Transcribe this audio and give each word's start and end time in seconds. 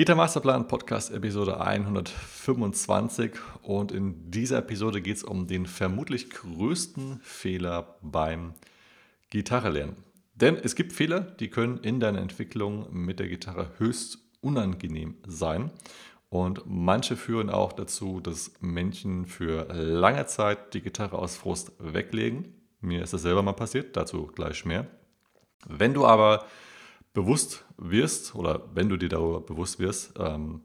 Gitter 0.00 0.14
Masterplan 0.14 0.66
Podcast 0.66 1.12
Episode 1.12 1.60
125 1.60 3.32
und 3.60 3.92
in 3.92 4.30
dieser 4.30 4.56
Episode 4.56 5.02
geht 5.02 5.18
es 5.18 5.22
um 5.22 5.46
den 5.46 5.66
vermutlich 5.66 6.30
größten 6.30 7.20
Fehler 7.22 7.98
beim 8.00 8.54
Gitarrelernen. 9.28 9.96
Denn 10.32 10.56
es 10.56 10.74
gibt 10.74 10.94
Fehler, 10.94 11.20
die 11.20 11.50
können 11.50 11.80
in 11.82 12.00
deiner 12.00 12.20
Entwicklung 12.22 12.86
mit 12.90 13.18
der 13.18 13.28
Gitarre 13.28 13.72
höchst 13.76 14.20
unangenehm 14.40 15.16
sein 15.26 15.70
und 16.30 16.62
manche 16.64 17.14
führen 17.14 17.50
auch 17.50 17.74
dazu, 17.74 18.20
dass 18.20 18.52
Menschen 18.60 19.26
für 19.26 19.70
lange 19.70 20.24
Zeit 20.24 20.72
die 20.72 20.80
Gitarre 20.80 21.18
aus 21.18 21.36
Frust 21.36 21.72
weglegen. 21.78 22.54
Mir 22.80 23.02
ist 23.02 23.12
das 23.12 23.20
selber 23.20 23.42
mal 23.42 23.52
passiert, 23.52 23.98
dazu 23.98 24.28
gleich 24.28 24.64
mehr. 24.64 24.86
Wenn 25.68 25.92
du 25.92 26.06
aber 26.06 26.46
bewusst 27.12 27.64
wirst 27.76 28.34
oder 28.34 28.68
wenn 28.74 28.88
du 28.88 28.96
dir 28.96 29.08
darüber 29.08 29.40
bewusst 29.40 29.78
wirst, 29.78 30.12
ähm, 30.18 30.62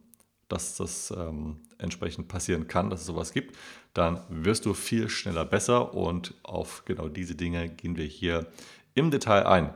dass 0.47 0.75
das 0.75 1.11
ähm, 1.11 1.61
entsprechend 1.77 2.27
passieren 2.27 2.67
kann, 2.67 2.89
dass 2.89 3.01
es 3.01 3.07
sowas 3.07 3.33
gibt, 3.33 3.57
dann 3.93 4.21
wirst 4.29 4.65
du 4.65 4.73
viel 4.73 5.09
schneller 5.09 5.45
besser 5.45 5.93
und 5.93 6.35
auf 6.43 6.83
genau 6.85 7.07
diese 7.07 7.35
Dinge 7.35 7.69
gehen 7.69 7.95
wir 7.95 8.05
hier 8.05 8.47
im 8.93 9.09
Detail 9.09 9.45
ein. 9.47 9.73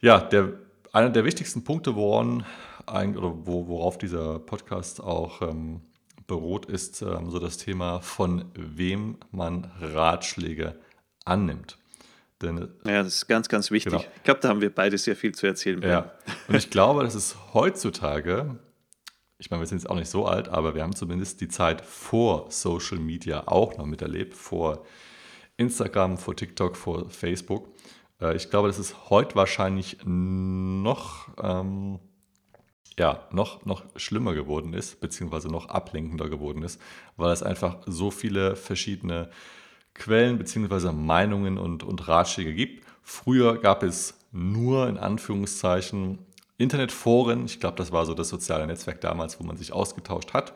Ja, 0.00 0.20
der, 0.20 0.52
einer 0.92 1.10
der 1.10 1.24
wichtigsten 1.24 1.64
Punkte, 1.64 1.94
woran, 1.96 2.44
oder 2.86 3.46
worauf 3.46 3.96
dieser 3.96 4.38
Podcast 4.38 5.02
auch 5.02 5.40
ähm, 5.40 5.80
beruht, 6.26 6.66
ist 6.66 7.00
ähm, 7.02 7.30
so 7.30 7.38
das 7.38 7.56
Thema, 7.56 8.00
von 8.00 8.44
wem 8.54 9.16
man 9.30 9.70
Ratschläge 9.80 10.78
annimmt. 11.24 11.78
Denn, 12.42 12.68
ja, 12.84 13.02
das 13.02 13.16
ist 13.16 13.26
ganz, 13.28 13.48
ganz 13.48 13.70
wichtig. 13.70 13.92
Genau. 13.92 14.04
Ich 14.16 14.22
glaube, 14.22 14.40
da 14.40 14.48
haben 14.48 14.60
wir 14.60 14.74
beide 14.74 14.98
sehr 14.98 15.16
viel 15.16 15.34
zu 15.34 15.46
erzählen. 15.46 15.80
Ja. 15.82 16.12
Und 16.48 16.56
ich 16.56 16.70
glaube, 16.70 17.04
das 17.04 17.14
ist 17.14 17.36
heutzutage, 17.54 18.58
ich 19.38 19.50
meine, 19.50 19.60
wir 19.60 19.66
sind 19.66 19.78
jetzt 19.78 19.88
auch 19.90 19.96
nicht 19.96 20.10
so 20.10 20.26
alt, 20.26 20.48
aber 20.48 20.74
wir 20.74 20.82
haben 20.82 20.94
zumindest 20.94 21.40
die 21.40 21.48
Zeit 21.48 21.80
vor 21.80 22.50
Social 22.50 22.98
Media 22.98 23.46
auch 23.46 23.76
noch 23.76 23.86
miterlebt, 23.86 24.34
vor 24.34 24.84
Instagram, 25.56 26.18
vor 26.18 26.34
TikTok, 26.34 26.76
vor 26.76 27.08
Facebook. 27.08 27.68
Äh, 28.20 28.36
ich 28.36 28.50
glaube, 28.50 28.68
dass 28.68 28.78
es 28.78 29.10
heute 29.10 29.36
wahrscheinlich 29.36 29.98
noch, 30.04 31.28
ähm, 31.42 32.00
ja, 32.98 33.28
noch, 33.32 33.64
noch 33.64 33.84
schlimmer 33.96 34.34
geworden 34.34 34.72
ist, 34.72 35.00
beziehungsweise 35.00 35.48
noch 35.48 35.68
ablenkender 35.68 36.28
geworden 36.28 36.62
ist, 36.62 36.80
weil 37.16 37.32
es 37.32 37.42
einfach 37.42 37.78
so 37.86 38.10
viele 38.10 38.56
verschiedene 38.56 39.30
Quellen 39.94 40.38
bzw. 40.38 40.92
Meinungen 40.92 41.58
und, 41.58 41.82
und 41.82 42.06
Ratschläge 42.08 42.52
gibt. 42.52 42.84
Früher 43.02 43.58
gab 43.58 43.82
es 43.82 44.18
nur 44.32 44.88
in 44.88 44.98
Anführungszeichen 44.98 46.18
Internetforen. 46.58 47.46
Ich 47.46 47.60
glaube, 47.60 47.76
das 47.76 47.92
war 47.92 48.06
so 48.06 48.14
das 48.14 48.28
soziale 48.28 48.66
Netzwerk 48.66 49.00
damals, 49.00 49.40
wo 49.40 49.44
man 49.44 49.56
sich 49.56 49.72
ausgetauscht 49.72 50.32
hat. 50.32 50.54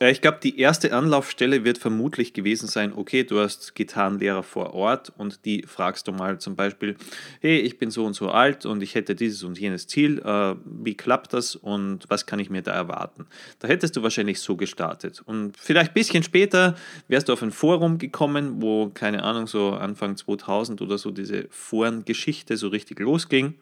Ja, 0.00 0.08
ich 0.08 0.20
glaube, 0.20 0.38
die 0.42 0.58
erste 0.58 0.92
Anlaufstelle 0.92 1.62
wird 1.64 1.78
vermutlich 1.78 2.32
gewesen 2.32 2.66
sein, 2.66 2.92
okay, 2.92 3.22
du 3.22 3.38
hast 3.38 3.76
Gitarrenlehrer 3.76 4.42
vor 4.42 4.74
Ort 4.74 5.12
und 5.16 5.44
die 5.44 5.62
fragst 5.62 6.08
du 6.08 6.12
mal 6.12 6.40
zum 6.40 6.56
Beispiel, 6.56 6.96
hey, 7.40 7.60
ich 7.60 7.78
bin 7.78 7.92
so 7.92 8.04
und 8.04 8.14
so 8.14 8.30
alt 8.30 8.66
und 8.66 8.82
ich 8.82 8.96
hätte 8.96 9.14
dieses 9.14 9.44
und 9.44 9.60
jenes 9.60 9.86
Ziel, 9.86 10.18
äh, 10.18 10.56
wie 10.64 10.96
klappt 10.96 11.32
das 11.32 11.54
und 11.54 12.06
was 12.08 12.26
kann 12.26 12.40
ich 12.40 12.50
mir 12.50 12.62
da 12.62 12.72
erwarten? 12.72 13.28
Da 13.60 13.68
hättest 13.68 13.94
du 13.94 14.02
wahrscheinlich 14.02 14.40
so 14.40 14.56
gestartet. 14.56 15.22
Und 15.26 15.56
vielleicht 15.56 15.92
ein 15.92 15.94
bisschen 15.94 16.24
später 16.24 16.74
wärst 17.06 17.28
du 17.28 17.32
auf 17.32 17.42
ein 17.42 17.52
Forum 17.52 17.98
gekommen, 17.98 18.60
wo, 18.60 18.88
keine 18.88 19.22
Ahnung, 19.22 19.46
so 19.46 19.74
Anfang 19.74 20.16
2000 20.16 20.82
oder 20.82 20.98
so 20.98 21.12
diese 21.12 21.46
Forengeschichte 21.50 22.56
so 22.56 22.66
richtig 22.66 22.98
losging 22.98 23.54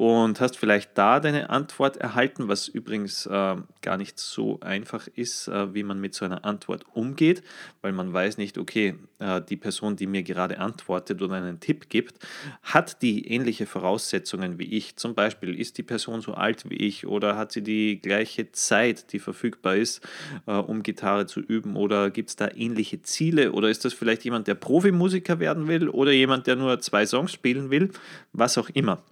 und 0.00 0.40
hast 0.40 0.56
vielleicht 0.56 0.96
da 0.96 1.20
deine 1.20 1.50
Antwort 1.50 1.98
erhalten, 1.98 2.48
was 2.48 2.68
übrigens 2.68 3.26
äh, 3.26 3.56
gar 3.82 3.98
nicht 3.98 4.18
so 4.18 4.58
einfach 4.60 5.06
ist, 5.08 5.46
äh, 5.46 5.74
wie 5.74 5.82
man 5.82 6.00
mit 6.00 6.14
so 6.14 6.24
einer 6.24 6.46
Antwort 6.46 6.86
umgeht, 6.94 7.42
weil 7.82 7.92
man 7.92 8.10
weiß 8.10 8.38
nicht, 8.38 8.56
okay, 8.56 8.94
äh, 9.18 9.42
die 9.42 9.58
Person, 9.58 9.96
die 9.96 10.06
mir 10.06 10.22
gerade 10.22 10.58
antwortet 10.58 11.20
oder 11.20 11.34
einen 11.34 11.60
Tipp 11.60 11.90
gibt, 11.90 12.14
hat 12.62 13.02
die 13.02 13.28
ähnliche 13.28 13.66
Voraussetzungen 13.66 14.58
wie 14.58 14.74
ich. 14.74 14.96
Zum 14.96 15.14
Beispiel 15.14 15.54
ist 15.54 15.76
die 15.76 15.82
Person 15.82 16.22
so 16.22 16.32
alt 16.32 16.70
wie 16.70 16.76
ich 16.76 17.06
oder 17.06 17.36
hat 17.36 17.52
sie 17.52 17.62
die 17.62 18.00
gleiche 18.00 18.52
Zeit, 18.52 19.12
die 19.12 19.18
verfügbar 19.18 19.76
ist, 19.76 20.00
äh, 20.46 20.52
um 20.52 20.82
Gitarre 20.82 21.26
zu 21.26 21.40
üben 21.40 21.76
oder 21.76 22.08
gibt 22.08 22.30
es 22.30 22.36
da 22.36 22.48
ähnliche 22.54 23.02
Ziele 23.02 23.52
oder 23.52 23.68
ist 23.68 23.84
das 23.84 23.92
vielleicht 23.92 24.24
jemand, 24.24 24.46
der 24.46 24.54
Profimusiker 24.54 25.40
werden 25.40 25.68
will 25.68 25.90
oder 25.90 26.10
jemand, 26.10 26.46
der 26.46 26.56
nur 26.56 26.80
zwei 26.80 27.04
Songs 27.04 27.32
spielen 27.32 27.68
will, 27.68 27.90
was 28.32 28.56
auch 28.56 28.70
immer. 28.70 29.02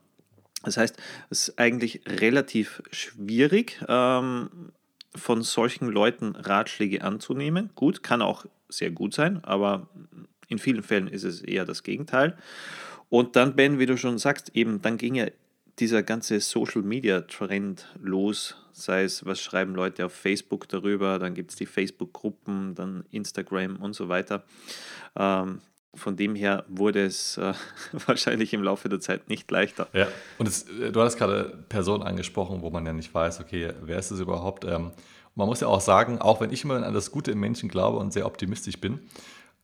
Das 0.69 0.77
heißt, 0.77 0.97
es 1.31 1.49
ist 1.49 1.59
eigentlich 1.59 2.03
relativ 2.07 2.83
schwierig, 2.91 3.83
ähm, 3.89 4.51
von 5.15 5.43
solchen 5.43 5.89
Leuten 5.89 6.37
Ratschläge 6.37 7.03
anzunehmen. 7.03 7.71
Gut, 7.75 8.03
kann 8.03 8.21
auch 8.21 8.45
sehr 8.69 8.91
gut 8.91 9.15
sein, 9.15 9.43
aber 9.43 9.89
in 10.49 10.59
vielen 10.59 10.83
Fällen 10.83 11.09
ist 11.09 11.25
es 11.25 11.41
eher 11.41 11.65
das 11.65 11.83
Gegenteil. 11.83 12.37
Und 13.09 13.37
dann, 13.37 13.57
Ben, 13.57 13.79
wie 13.79 13.87
du 13.87 13.97
schon 13.97 14.19
sagst, 14.19 14.51
eben, 14.55 14.83
dann 14.83 14.99
ging 14.99 15.15
ja 15.15 15.27
dieser 15.79 16.03
ganze 16.03 16.41
Social 16.41 16.83
Media 16.83 17.23
Trend 17.23 17.87
los, 18.01 18.57
sei 18.73 19.05
es, 19.05 19.25
was 19.25 19.41
schreiben 19.41 19.75
Leute 19.75 20.05
auf 20.05 20.13
Facebook 20.13 20.69
darüber, 20.69 21.19
dann 21.19 21.35
gibt 21.35 21.51
es 21.51 21.57
die 21.57 21.67
Facebook-Gruppen, 21.67 22.75
dann 22.75 23.05
Instagram 23.11 23.77
und 23.77 23.95
so 23.95 24.09
weiter. 24.09 24.45
Ähm, 25.17 25.61
von 25.95 26.17
dem 26.17 26.35
her 26.35 26.65
wurde 26.69 27.05
es 27.05 27.37
äh, 27.39 27.55
wahrscheinlich 28.07 28.53
im 28.53 28.63
Laufe 28.63 28.89
der 28.89 29.01
Zeit 29.01 29.29
nicht 29.29 29.51
leichter. 29.51 29.89
Ja, 29.93 30.09
und 30.39 30.47
es, 30.47 30.69
äh, 30.69 30.93
du 30.93 31.01
hast 31.01 31.17
gerade 31.17 31.65
Personen 31.69 32.03
angesprochen, 32.03 32.63
wo 32.63 32.71
man 32.71 32.85
ja 32.87 32.93
nicht 32.93 33.13
weiß, 33.13 33.41
okay, 33.41 33.73
wer 33.83 33.99
ist 33.99 34.11
es 34.11 34.21
überhaupt? 34.21 34.65
Ähm, 34.65 34.93
man 35.35 35.47
muss 35.47 35.61
ja 35.61 35.69
auch 35.69 35.81
sagen, 35.81 36.19
auch 36.19 36.41
wenn 36.41 36.53
ich 36.53 36.65
immer 36.65 36.85
an 36.85 36.95
das 36.95 37.11
Gute 37.11 37.31
im 37.31 37.41
Menschen 37.41 37.69
glaube 37.69 37.99
und 37.99 38.13
sehr 38.13 38.27
optimistisch 38.27 38.81
bin, 38.81 39.01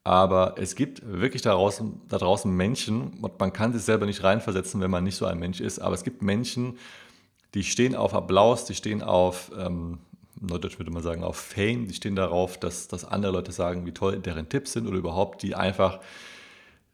aber 0.05 0.57
es 0.59 0.77
gibt 0.77 1.01
wirklich 1.05 1.41
da 1.41 1.53
draußen, 1.53 2.03
da 2.09 2.19
draußen 2.19 2.55
Menschen, 2.55 3.15
und 3.23 3.41
man 3.41 3.53
kann 3.53 3.73
sich 3.73 3.83
selber 3.83 4.05
nicht 4.05 4.23
reinversetzen, 4.23 4.81
wenn 4.83 4.91
man 4.91 5.03
nicht 5.03 5.17
so 5.17 5.25
ein 5.25 5.39
Mensch 5.39 5.61
ist, 5.61 5.79
aber 5.79 5.95
es 5.95 6.05
gibt 6.05 6.21
Menschen, 6.21 6.79
die 7.55 7.65
stehen 7.65 7.97
auf 7.97 8.13
Applaus, 8.13 8.67
die 8.67 8.75
stehen 8.75 9.03
auf 9.03 9.51
ähm, 9.59 9.99
Neudeutsch 10.47 10.79
würde 10.79 10.91
man 10.91 11.03
sagen, 11.03 11.23
auf 11.23 11.37
Fame. 11.37 11.87
Die 11.89 11.95
stehen 11.95 12.17
darauf, 12.17 12.59
dass, 12.59 12.89
dass 12.89 13.05
andere 13.05 13.33
Leute 13.33 13.53
sagen, 13.53 13.87
wie 13.87 13.93
toll 13.93 14.19
deren 14.19 14.49
Tipps 14.49 14.73
sind 14.73 14.87
oder 14.87 14.99
überhaupt, 14.99 15.43
die 15.43 15.55
einfach 15.55 16.01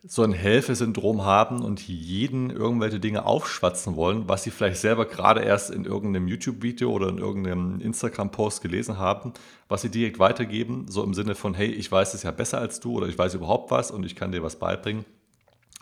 so 0.03 0.22
ein 0.22 0.33
Helfersyndrom 0.33 1.25
haben 1.25 1.62
und 1.62 1.87
jeden 1.87 2.49
irgendwelche 2.49 3.00
Dinge 3.00 3.27
aufschwatzen 3.27 3.97
wollen, 3.97 4.28
was 4.28 4.44
sie 4.44 4.50
vielleicht 4.50 4.81
selber 4.81 5.05
gerade 5.05 5.43
erst 5.43 5.71
in 5.71 5.84
irgendeinem 5.84 6.27
YouTube-Video 6.27 6.91
oder 6.91 7.09
in 7.09 7.19
irgendeinem 7.19 7.81
Instagram-Post 7.81 8.62
gelesen 8.62 8.97
haben, 8.97 9.34
was 9.69 9.82
sie 9.82 9.91
direkt 9.91 10.19
weitergeben, 10.19 10.87
so 10.88 11.05
im 11.05 11.12
Sinne 11.12 11.34
von, 11.34 11.53
hey, 11.53 11.69
ich 11.69 11.93
weiß 11.93 12.15
es 12.15 12.22
ja 12.22 12.31
besser 12.31 12.59
als 12.59 12.81
du 12.81 12.93
oder 12.93 13.09
ich 13.09 13.19
weiß 13.19 13.34
überhaupt 13.34 13.71
was 13.71 13.91
und 13.91 14.06
ich 14.06 14.17
kann 14.17 14.32
dir 14.32 14.43
was 14.43 14.56
beibringen. 14.56 15.05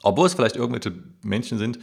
Obwohl 0.02 0.26
es 0.26 0.34
vielleicht 0.34 0.56
irgendwelche 0.56 0.92
Menschen 1.22 1.58
sind, 1.58 1.78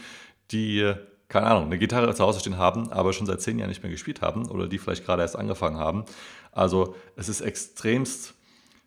die 0.52 0.94
keine 1.28 1.48
Ahnung, 1.48 1.66
eine 1.66 1.78
Gitarre 1.78 2.14
zu 2.14 2.24
Hause 2.24 2.40
stehen 2.40 2.58
haben, 2.58 2.92
aber 2.92 3.14
schon 3.14 3.26
seit 3.26 3.42
zehn 3.42 3.58
Jahren 3.58 3.70
nicht 3.70 3.84
mehr 3.84 3.92
gespielt 3.92 4.22
haben 4.22 4.48
oder 4.50 4.68
die 4.68 4.78
vielleicht 4.78 5.06
gerade 5.06 5.22
erst 5.22 5.36
angefangen 5.36 5.78
haben. 5.78 6.06
Also 6.52 6.96
es 7.16 7.30
ist 7.30 7.42
extremst 7.42 8.34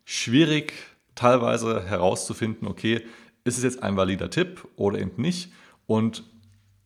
schwierig, 0.05 0.73
teilweise 1.15 1.83
herauszufinden, 1.83 2.67
okay, 2.67 3.05
ist 3.43 3.57
es 3.57 3.63
jetzt 3.63 3.83
ein 3.83 3.97
valider 3.97 4.29
Tipp 4.29 4.67
oder 4.75 4.99
eben 4.99 5.21
nicht? 5.21 5.51
Und 5.85 6.23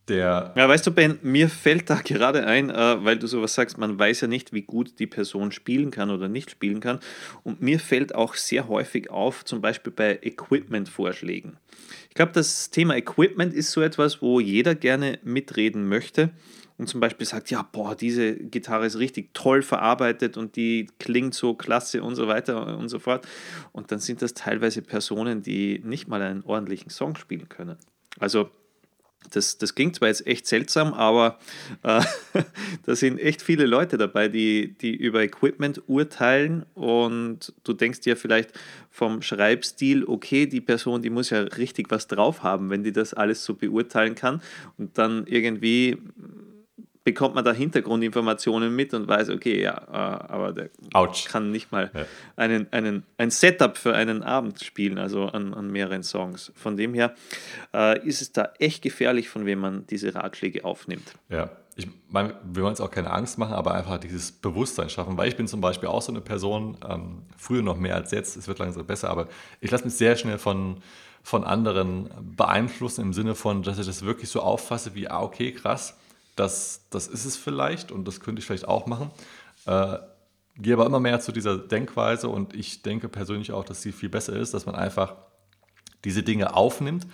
der. 0.09 0.53
Ja, 0.55 0.67
weißt 0.67 0.85
du, 0.87 0.91
Ben, 0.91 1.19
mir 1.21 1.49
fällt 1.49 1.89
da 1.89 1.95
gerade 2.03 2.45
ein, 2.45 2.69
äh, 2.69 3.03
weil 3.03 3.17
du 3.17 3.27
sowas 3.27 3.53
sagst, 3.53 3.77
man 3.77 3.97
weiß 3.97 4.21
ja 4.21 4.27
nicht, 4.27 4.53
wie 4.53 4.63
gut 4.63 4.99
die 4.99 5.07
Person 5.07 5.51
spielen 5.51 5.91
kann 5.91 6.09
oder 6.09 6.27
nicht 6.27 6.51
spielen 6.51 6.79
kann. 6.79 6.99
Und 7.43 7.61
mir 7.61 7.79
fällt 7.79 8.15
auch 8.15 8.35
sehr 8.35 8.67
häufig 8.67 9.09
auf, 9.09 9.45
zum 9.45 9.61
Beispiel 9.61 9.93
bei 9.93 10.19
Equipment-Vorschlägen. 10.21 11.57
Ich 12.09 12.15
glaube, 12.15 12.31
das 12.33 12.69
Thema 12.69 12.95
Equipment 12.95 13.53
ist 13.53 13.71
so 13.71 13.81
etwas, 13.81 14.21
wo 14.21 14.39
jeder 14.39 14.75
gerne 14.75 15.19
mitreden 15.23 15.87
möchte 15.87 16.31
und 16.77 16.87
zum 16.87 16.99
Beispiel 16.99 17.25
sagt, 17.25 17.51
ja, 17.51 17.61
boah, 17.71 17.95
diese 17.95 18.35
Gitarre 18.35 18.85
ist 18.85 18.97
richtig 18.97 19.33
toll 19.33 19.61
verarbeitet 19.61 20.37
und 20.37 20.55
die 20.55 20.87
klingt 20.99 21.33
so 21.33 21.53
klasse 21.53 22.03
und 22.03 22.15
so 22.15 22.27
weiter 22.27 22.77
und 22.77 22.89
so 22.89 22.99
fort. 22.99 23.27
Und 23.71 23.91
dann 23.91 23.99
sind 23.99 24.21
das 24.21 24.33
teilweise 24.33 24.81
Personen, 24.81 25.43
die 25.43 25.81
nicht 25.83 26.07
mal 26.07 26.21
einen 26.21 26.43
ordentlichen 26.43 26.89
Song 26.89 27.15
spielen 27.15 27.47
können. 27.47 27.77
Also 28.19 28.49
das, 29.31 29.57
das 29.57 29.75
klingt 29.75 29.95
zwar 29.95 30.09
jetzt 30.09 30.25
echt 30.27 30.47
seltsam, 30.47 30.93
aber 30.93 31.39
äh, 31.83 32.01
da 32.85 32.95
sind 32.95 33.19
echt 33.19 33.41
viele 33.41 33.65
Leute 33.65 33.97
dabei, 33.97 34.27
die, 34.27 34.73
die 34.77 34.95
über 34.95 35.23
Equipment 35.23 35.81
urteilen. 35.87 36.65
Und 36.73 37.53
du 37.63 37.73
denkst 37.73 38.01
dir 38.01 38.17
vielleicht 38.17 38.51
vom 38.89 39.21
Schreibstil, 39.21 40.05
okay, 40.05 40.45
die 40.45 40.61
Person, 40.61 41.01
die 41.01 41.09
muss 41.09 41.29
ja 41.29 41.41
richtig 41.41 41.89
was 41.89 42.07
drauf 42.07 42.43
haben, 42.43 42.69
wenn 42.69 42.83
die 42.83 42.91
das 42.91 43.13
alles 43.13 43.43
so 43.43 43.55
beurteilen 43.55 44.15
kann. 44.15 44.41
Und 44.77 44.97
dann 44.97 45.25
irgendwie 45.27 45.97
bekommt 47.03 47.35
man 47.35 47.43
da 47.43 47.51
Hintergrundinformationen 47.51 48.73
mit 48.75 48.93
und 48.93 49.07
weiß, 49.07 49.29
okay, 49.29 49.61
ja, 49.61 49.73
äh, 49.73 50.31
aber 50.31 50.53
der 50.53 50.69
Ouch. 50.93 51.25
kann 51.25 51.51
nicht 51.51 51.71
mal 51.71 51.91
ja. 51.93 52.05
einen, 52.35 52.71
einen, 52.71 53.03
ein 53.17 53.29
Setup 53.29 53.77
für 53.77 53.93
einen 53.93 54.23
Abend 54.23 54.63
spielen, 54.63 54.97
also 54.97 55.25
an, 55.25 55.53
an 55.53 55.69
mehreren 55.69 56.03
Songs. 56.03 56.51
Von 56.55 56.77
dem 56.77 56.93
her 56.93 57.13
äh, 57.73 58.05
ist 58.07 58.21
es 58.21 58.31
da 58.31 58.53
echt 58.59 58.81
gefährlich, 58.81 59.29
von 59.29 59.45
wem 59.45 59.59
man 59.59 59.85
diese 59.87 60.15
Ratschläge 60.15 60.63
aufnimmt. 60.63 61.13
Ja, 61.29 61.49
ich 61.75 61.87
meine, 62.09 62.35
wir 62.43 62.61
wollen 62.61 62.71
uns 62.71 62.81
auch 62.81 62.91
keine 62.91 63.11
Angst 63.11 63.37
machen, 63.37 63.53
aber 63.53 63.73
einfach 63.73 63.97
dieses 63.97 64.31
Bewusstsein 64.31 64.89
schaffen, 64.89 65.17
weil 65.17 65.27
ich 65.27 65.35
bin 65.35 65.47
zum 65.47 65.59
Beispiel 65.59 65.89
auch 65.89 66.01
so 66.01 66.11
eine 66.11 66.21
Person, 66.21 66.77
ähm, 66.87 67.23
früher 67.35 67.63
noch 67.63 67.77
mehr 67.77 67.95
als 67.95 68.11
jetzt, 68.11 68.37
es 68.37 68.47
wird 68.47 68.59
langsam 68.59 68.85
besser, 68.85 69.09
aber 69.09 69.27
ich 69.59 69.71
lasse 69.71 69.85
mich 69.85 69.95
sehr 69.95 70.15
schnell 70.15 70.37
von, 70.37 70.77
von 71.23 71.43
anderen 71.43 72.09
beeinflussen 72.35 73.01
im 73.01 73.13
Sinne 73.13 73.35
von, 73.35 73.63
dass 73.63 73.79
ich 73.79 73.87
das 73.87 74.05
wirklich 74.05 74.29
so 74.29 74.41
auffasse 74.41 74.93
wie, 74.93 75.07
ah, 75.07 75.21
okay, 75.21 75.51
krass, 75.51 75.97
das, 76.35 76.85
das 76.89 77.07
ist 77.07 77.25
es 77.25 77.37
vielleicht 77.37 77.91
und 77.91 78.07
das 78.07 78.19
könnte 78.19 78.39
ich 78.39 78.45
vielleicht 78.45 78.67
auch 78.67 78.87
machen. 78.87 79.11
Äh, 79.65 79.97
gehe 80.55 80.73
aber 80.73 80.85
immer 80.85 80.99
mehr 80.99 81.19
zu 81.19 81.31
dieser 81.31 81.57
Denkweise 81.57 82.29
und 82.29 82.53
ich 82.53 82.81
denke 82.81 83.09
persönlich 83.09 83.51
auch, 83.51 83.65
dass 83.65 83.81
sie 83.81 83.91
viel 83.91 84.09
besser 84.09 84.33
ist, 84.33 84.53
dass 84.53 84.65
man 84.65 84.75
einfach 84.75 85.15
diese 86.03 86.23
Dinge 86.23 86.55
aufnimmt, 86.55 87.07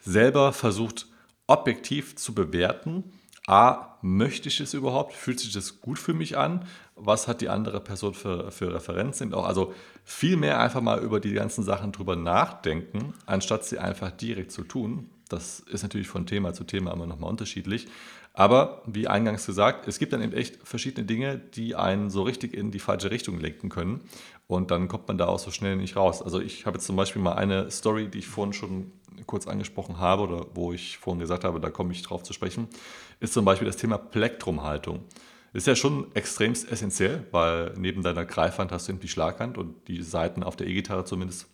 selber 0.00 0.52
versucht 0.52 1.06
objektiv 1.46 2.16
zu 2.16 2.34
bewerten. 2.34 3.12
A, 3.46 3.98
möchte 4.02 4.48
ich 4.48 4.60
es 4.60 4.74
überhaupt? 4.74 5.14
Fühlt 5.14 5.40
sich 5.40 5.52
das 5.52 5.80
gut 5.80 5.98
für 5.98 6.14
mich 6.14 6.38
an? 6.38 6.64
Was 6.94 7.26
hat 7.26 7.40
die 7.40 7.48
andere 7.48 7.80
Person 7.80 8.14
für, 8.14 8.50
für 8.52 8.72
Referenzen? 8.72 9.34
Also 9.34 9.74
viel 10.04 10.36
mehr 10.36 10.60
einfach 10.60 10.80
mal 10.80 11.00
über 11.00 11.18
die 11.18 11.32
ganzen 11.32 11.64
Sachen 11.64 11.92
drüber 11.92 12.14
nachdenken, 12.14 13.14
anstatt 13.26 13.64
sie 13.64 13.78
einfach 13.78 14.10
direkt 14.10 14.52
zu 14.52 14.62
tun. 14.62 15.10
Das 15.28 15.60
ist 15.60 15.82
natürlich 15.82 16.08
von 16.08 16.26
Thema 16.26 16.52
zu 16.52 16.64
Thema 16.64 16.92
immer 16.92 17.06
nochmal 17.06 17.30
unterschiedlich. 17.30 17.88
Aber 18.34 18.82
wie 18.86 19.08
eingangs 19.08 19.44
gesagt, 19.44 19.86
es 19.86 19.98
gibt 19.98 20.12
dann 20.12 20.22
eben 20.22 20.32
echt 20.32 20.56
verschiedene 20.66 21.06
Dinge, 21.06 21.38
die 21.38 21.74
einen 21.74 22.08
so 22.08 22.22
richtig 22.22 22.54
in 22.54 22.70
die 22.70 22.78
falsche 22.78 23.10
Richtung 23.10 23.38
lenken 23.38 23.68
können. 23.68 24.00
Und 24.46 24.70
dann 24.70 24.88
kommt 24.88 25.08
man 25.08 25.18
da 25.18 25.26
auch 25.26 25.38
so 25.38 25.50
schnell 25.50 25.76
nicht 25.76 25.96
raus. 25.96 26.22
Also 26.22 26.40
ich 26.40 26.66
habe 26.66 26.76
jetzt 26.76 26.86
zum 26.86 26.96
Beispiel 26.96 27.20
mal 27.20 27.34
eine 27.34 27.70
Story, 27.70 28.08
die 28.08 28.18
ich 28.18 28.26
vorhin 28.26 28.52
schon 28.52 28.92
kurz 29.26 29.46
angesprochen 29.46 29.98
habe 29.98 30.22
oder 30.22 30.46
wo 30.54 30.72
ich 30.72 30.98
vorhin 30.98 31.20
gesagt 31.20 31.44
habe, 31.44 31.60
da 31.60 31.70
komme 31.70 31.92
ich 31.92 32.02
drauf 32.02 32.22
zu 32.22 32.32
sprechen, 32.32 32.68
ist 33.20 33.34
zum 33.34 33.44
Beispiel 33.44 33.66
das 33.66 33.76
Thema 33.76 33.98
Plektrumhaltung. 33.98 35.00
Ist 35.52 35.66
ja 35.66 35.76
schon 35.76 36.06
extrem 36.14 36.52
essentiell, 36.52 37.26
weil 37.30 37.74
neben 37.76 38.02
deiner 38.02 38.24
Greifhand 38.24 38.72
hast 38.72 38.88
du 38.88 38.92
eben 38.92 39.00
die 39.00 39.08
Schlaghand 39.08 39.58
und 39.58 39.86
die 39.86 40.02
Seiten 40.02 40.42
auf 40.42 40.56
der 40.56 40.66
E-Gitarre 40.66 41.04
zumindest 41.04 41.51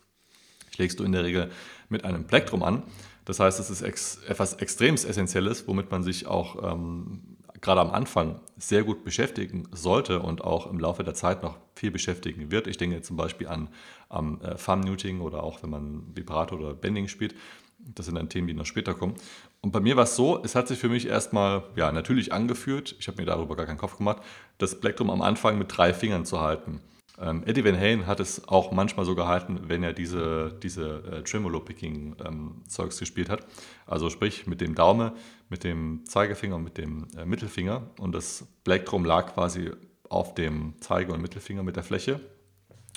schlägst 0.71 0.99
du 0.99 1.03
in 1.03 1.11
der 1.11 1.23
Regel 1.23 1.51
mit 1.89 2.05
einem 2.05 2.25
Plektrum 2.25 2.63
an. 2.63 2.83
Das 3.25 3.39
heißt, 3.39 3.59
es 3.59 3.69
ist 3.69 3.81
ex 3.81 4.19
etwas 4.27 4.53
extrem 4.53 4.95
Essentielles, 4.95 5.67
womit 5.67 5.91
man 5.91 6.03
sich 6.03 6.25
auch 6.25 6.71
ähm, 6.71 7.37
gerade 7.61 7.81
am 7.81 7.91
Anfang 7.91 8.39
sehr 8.57 8.83
gut 8.83 9.03
beschäftigen 9.03 9.67
sollte 9.71 10.21
und 10.21 10.43
auch 10.43 10.69
im 10.69 10.79
Laufe 10.79 11.03
der 11.03 11.13
Zeit 11.13 11.43
noch 11.43 11.57
viel 11.75 11.91
beschäftigen 11.91 12.51
wird. 12.51 12.67
Ich 12.67 12.77
denke 12.77 13.01
zum 13.01 13.17
Beispiel 13.17 13.47
an 13.47 13.69
am 14.09 14.41
äh, 14.41 14.55
Thumb-Muting 14.55 15.21
oder 15.21 15.43
auch 15.43 15.61
wenn 15.63 15.69
man 15.69 16.03
Vibrato 16.15 16.55
oder 16.55 16.73
Bending 16.73 17.07
spielt. 17.07 17.35
Das 17.77 18.07
sind 18.07 18.15
dann 18.15 18.29
Themen, 18.29 18.47
die 18.47 18.53
noch 18.53 18.65
später 18.65 18.93
kommen. 18.93 19.15
Und 19.61 19.71
bei 19.71 19.79
mir 19.79 19.95
war 19.95 20.03
es 20.03 20.15
so, 20.15 20.41
es 20.43 20.55
hat 20.55 20.67
sich 20.67 20.79
für 20.79 20.89
mich 20.89 21.07
erstmal, 21.07 21.63
ja, 21.75 21.91
natürlich 21.91 22.33
angeführt, 22.33 22.95
ich 22.99 23.07
habe 23.07 23.21
mir 23.21 23.25
darüber 23.25 23.55
gar 23.55 23.65
keinen 23.65 23.77
Kopf 23.77 23.97
gemacht, 23.97 24.21
das 24.57 24.79
Plektrum 24.79 25.09
am 25.09 25.21
Anfang 25.21 25.57
mit 25.57 25.75
drei 25.75 25.93
Fingern 25.93 26.25
zu 26.25 26.41
halten. 26.41 26.81
Ähm, 27.21 27.43
Eddie 27.45 27.65
Van 27.65 27.77
Halen 27.77 28.07
hat 28.07 28.19
es 28.19 28.47
auch 28.47 28.71
manchmal 28.71 29.05
so 29.05 29.13
gehalten, 29.13 29.61
wenn 29.67 29.83
er 29.83 29.93
diese, 29.93 30.57
diese 30.63 31.03
äh, 31.03 31.23
Tremolo-Picking-Zeugs 31.23 32.95
ähm, 32.95 32.99
gespielt 32.99 33.29
hat. 33.29 33.45
Also 33.85 34.09
sprich 34.09 34.47
mit 34.47 34.61
dem 34.61 34.75
Daumen, 34.75 35.11
mit 35.49 35.63
dem 35.63 36.05
Zeigefinger 36.05 36.55
und 36.55 36.63
mit 36.63 36.77
dem 36.77 37.07
äh, 37.17 37.25
Mittelfinger. 37.25 37.89
Und 37.99 38.13
das 38.13 38.47
Plektrum 38.63 39.03
lag 39.03 39.33
quasi 39.33 39.71
auf 40.07 40.33
dem 40.33 40.75
Zeige- 40.79 41.13
und 41.13 41.21
Mittelfinger 41.21 41.63
mit 41.63 41.75
der 41.75 41.83
Fläche. 41.83 42.19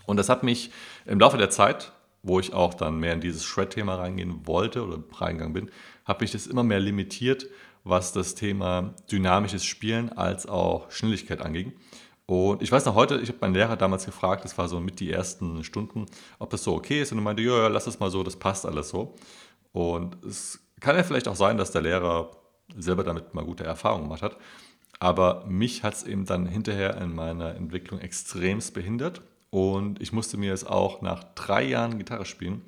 Und 0.06 0.16
das 0.16 0.28
hat 0.28 0.42
mich 0.42 0.70
im 1.04 1.18
Laufe 1.18 1.36
der 1.36 1.50
Zeit, 1.50 1.92
wo 2.22 2.38
ich 2.38 2.52
auch 2.52 2.74
dann 2.74 2.98
mehr 2.98 3.14
in 3.14 3.20
dieses 3.20 3.44
Shred-Thema 3.44 3.96
reingehen 3.96 4.46
wollte 4.46 4.84
oder 4.84 5.02
reingegangen 5.12 5.52
bin, 5.52 5.70
hat 6.04 6.20
mich 6.20 6.30
das 6.30 6.46
immer 6.46 6.62
mehr 6.62 6.80
limitiert, 6.80 7.46
was 7.84 8.12
das 8.12 8.34
Thema 8.36 8.94
dynamisches 9.10 9.64
Spielen 9.64 10.10
als 10.10 10.46
auch 10.46 10.90
Schnelligkeit 10.90 11.40
anging. 11.40 11.72
Und 12.26 12.62
ich 12.62 12.70
weiß 12.70 12.84
noch 12.86 12.94
heute, 12.94 13.18
ich 13.20 13.28
habe 13.28 13.38
meinen 13.40 13.54
Lehrer 13.54 13.76
damals 13.76 14.06
gefragt, 14.06 14.44
das 14.44 14.56
war 14.56 14.68
so 14.68 14.80
mit 14.80 15.00
die 15.00 15.10
ersten 15.10 15.64
Stunden, 15.64 16.06
ob 16.38 16.50
das 16.50 16.64
so 16.64 16.74
okay 16.74 17.02
ist. 17.02 17.12
Und 17.12 17.18
er 17.18 17.22
meinte, 17.22 17.42
ja, 17.42 17.62
ja, 17.62 17.68
lass 17.68 17.86
es 17.86 18.00
mal 18.00 18.10
so, 18.10 18.22
das 18.22 18.36
passt 18.36 18.64
alles 18.64 18.88
so. 18.88 19.14
Und 19.72 20.22
es 20.24 20.60
kann 20.80 20.96
ja 20.96 21.02
vielleicht 21.02 21.28
auch 21.28 21.36
sein, 21.36 21.56
dass 21.56 21.72
der 21.72 21.82
Lehrer 21.82 22.30
selber 22.76 23.04
damit 23.04 23.34
mal 23.34 23.44
gute 23.44 23.64
Erfahrungen 23.64 24.04
gemacht 24.04 24.22
hat. 24.22 24.36
Aber 24.98 25.44
mich 25.46 25.82
hat 25.82 25.94
es 25.94 26.04
eben 26.04 26.26
dann 26.26 26.46
hinterher 26.46 26.96
in 26.98 27.14
meiner 27.14 27.56
Entwicklung 27.56 28.00
extremst 28.00 28.72
behindert. 28.72 29.20
Und 29.50 30.00
ich 30.00 30.12
musste 30.12 30.36
mir 30.36 30.54
es 30.54 30.64
auch 30.64 31.02
nach 31.02 31.24
drei 31.34 31.64
Jahren 31.64 31.98
Gitarre 31.98 32.24
spielen 32.24 32.62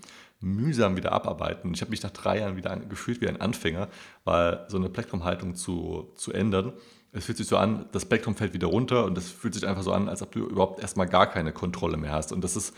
mühsam 0.45 0.97
wieder 0.97 1.13
abarbeiten. 1.13 1.73
Ich 1.75 1.81
habe 1.81 1.91
mich 1.91 2.03
nach 2.03 2.11
drei 2.11 2.39
Jahren 2.39 2.57
wieder 2.57 2.77
gefühlt 2.77 3.21
wie 3.21 3.29
ein 3.29 3.41
Anfänger, 3.41 3.89
weil 4.25 4.65
so 4.69 4.77
eine 4.77 4.91
Plektrumhaltung 4.91 5.55
zu, 5.55 6.13
zu 6.15 6.33
ändern, 6.33 6.73
es 7.15 7.25
fühlt 7.25 7.39
sich 7.39 7.47
so 7.47 7.57
an, 7.57 7.87
das 7.93 8.03
Spektrum 8.03 8.35
fällt 8.35 8.53
wieder 8.55 8.67
runter 8.67 9.05
und 9.05 9.17
es 9.17 9.31
fühlt 9.31 9.55
sich 9.55 9.67
einfach 9.67 9.83
so 9.83 9.93
an, 9.93 10.09
als 10.09 10.21
ob 10.21 10.33
du 10.33 10.41
überhaupt 10.47 10.81
erstmal 10.81 11.07
gar 11.07 11.31
keine 11.31 11.53
Kontrolle 11.53 11.97
mehr 11.97 12.13
hast. 12.13 12.33
Und 12.33 12.43
das 12.43 12.57
ist, 12.57 12.75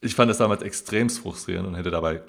ich 0.00 0.14
fand 0.14 0.30
das 0.30 0.38
damals 0.38 0.62
extrem 0.62 1.10
frustrierend 1.10 1.68
und 1.68 1.74
hätte 1.74 1.90
dabei 1.90 2.22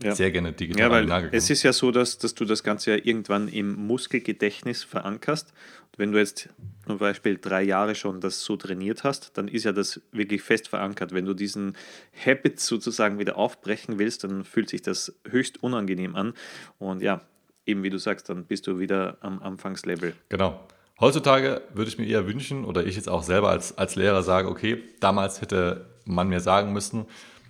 ja. 0.00 0.14
sehr 0.14 0.30
gerne 0.30 0.52
digital 0.52 0.82
ja, 0.82 0.90
weil 0.90 1.28
Es 1.32 1.50
ist 1.50 1.64
ja 1.64 1.72
so, 1.72 1.90
dass, 1.90 2.18
dass 2.18 2.34
du 2.34 2.44
das 2.44 2.62
Ganze 2.62 2.92
ja 2.92 3.02
irgendwann 3.02 3.48
im 3.48 3.74
Muskelgedächtnis 3.74 4.84
verankerst. 4.84 5.52
Und 5.92 5.98
wenn 5.98 6.12
du 6.12 6.18
jetzt 6.18 6.50
zum 6.86 6.98
Beispiel 6.98 7.36
drei 7.36 7.62
Jahre 7.64 7.96
schon 7.96 8.20
das 8.20 8.44
so 8.44 8.56
trainiert 8.56 9.02
hast, 9.02 9.36
dann 9.38 9.48
ist 9.48 9.64
ja 9.64 9.72
das 9.72 10.00
wirklich 10.12 10.42
fest 10.42 10.68
verankert. 10.68 11.12
Wenn 11.12 11.24
du 11.24 11.34
diesen 11.34 11.76
Habit 12.24 12.60
sozusagen 12.60 13.18
wieder 13.18 13.36
aufbrechen 13.36 13.98
willst, 13.98 14.22
dann 14.22 14.44
fühlt 14.44 14.68
sich 14.68 14.82
das 14.82 15.18
höchst 15.28 15.62
unangenehm 15.62 16.14
an. 16.14 16.34
Und 16.78 17.02
ja, 17.02 17.22
eben 17.64 17.82
wie 17.82 17.90
du 17.90 17.98
sagst, 17.98 18.28
dann 18.28 18.44
bist 18.44 18.68
du 18.68 18.78
wieder 18.78 19.16
am 19.20 19.42
Anfangslevel. 19.42 20.14
Genau. 20.28 20.60
Heutzutage 20.98 21.62
würde 21.74 21.90
ich 21.90 21.98
mir 21.98 22.06
eher 22.06 22.26
wünschen, 22.26 22.64
oder 22.64 22.86
ich 22.86 22.96
jetzt 22.96 23.08
auch 23.08 23.22
selber 23.22 23.50
als, 23.50 23.76
als 23.76 23.96
Lehrer 23.96 24.22
sage, 24.22 24.48
okay, 24.48 24.82
damals 25.00 25.42
hätte 25.42 25.90
man 26.06 26.28
mir 26.28 26.40
sagen 26.40 26.72
müssen, 26.72 27.06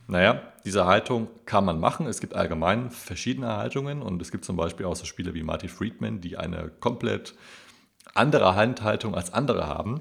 naja, 0.09 0.43
diese 0.65 0.87
Haltung 0.87 1.29
kann 1.47 1.65
man 1.65 1.79
machen. 1.79 2.07
Es 2.07 2.21
gibt 2.21 2.35
allgemein 2.35 2.91
verschiedene 2.91 3.57
Haltungen 3.57 4.03
und 4.03 4.21
es 4.23 4.31
gibt 4.31 4.45
zum 4.45 4.57
Beispiel 4.57 4.87
auch 4.87 4.97
so 4.97 5.05
Spiele 5.05 5.35
wie 5.35 5.43
Marty 5.43 5.69
Friedman, 5.69 6.21
die 6.21 6.37
eine 6.37 6.71
komplett 6.81 7.35
andere 8.15 8.55
Handhaltung 8.55 9.15
als 9.15 9.33
andere 9.33 9.67
haben. 9.67 10.01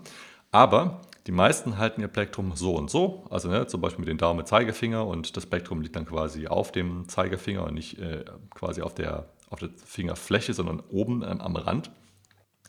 Aber 0.51 1.01
die 1.27 1.31
meisten 1.31 1.77
halten 1.77 2.01
ihr 2.01 2.07
Plektrum 2.07 2.53
so 2.55 2.75
und 2.75 2.89
so, 2.89 3.25
also 3.29 3.49
ne, 3.49 3.65
zum 3.67 3.81
Beispiel 3.81 4.01
mit 4.01 4.09
dem 4.09 4.17
Daumen 4.17 4.45
Zeigefinger 4.45 5.05
und 5.05 5.35
das 5.35 5.47
Plektrum 5.47 5.81
liegt 5.81 5.95
dann 5.95 6.05
quasi 6.05 6.47
auf 6.47 6.71
dem 6.71 7.07
Zeigefinger 7.09 7.63
und 7.63 7.73
nicht 7.73 7.99
äh, 7.99 8.25
quasi 8.51 8.81
auf 8.81 8.93
der, 8.93 9.25
auf 9.49 9.59
der 9.59 9.69
Fingerfläche, 9.85 10.53
sondern 10.53 10.81
oben 10.89 11.23
ähm, 11.23 11.41
am 11.41 11.55
Rand. 11.55 11.91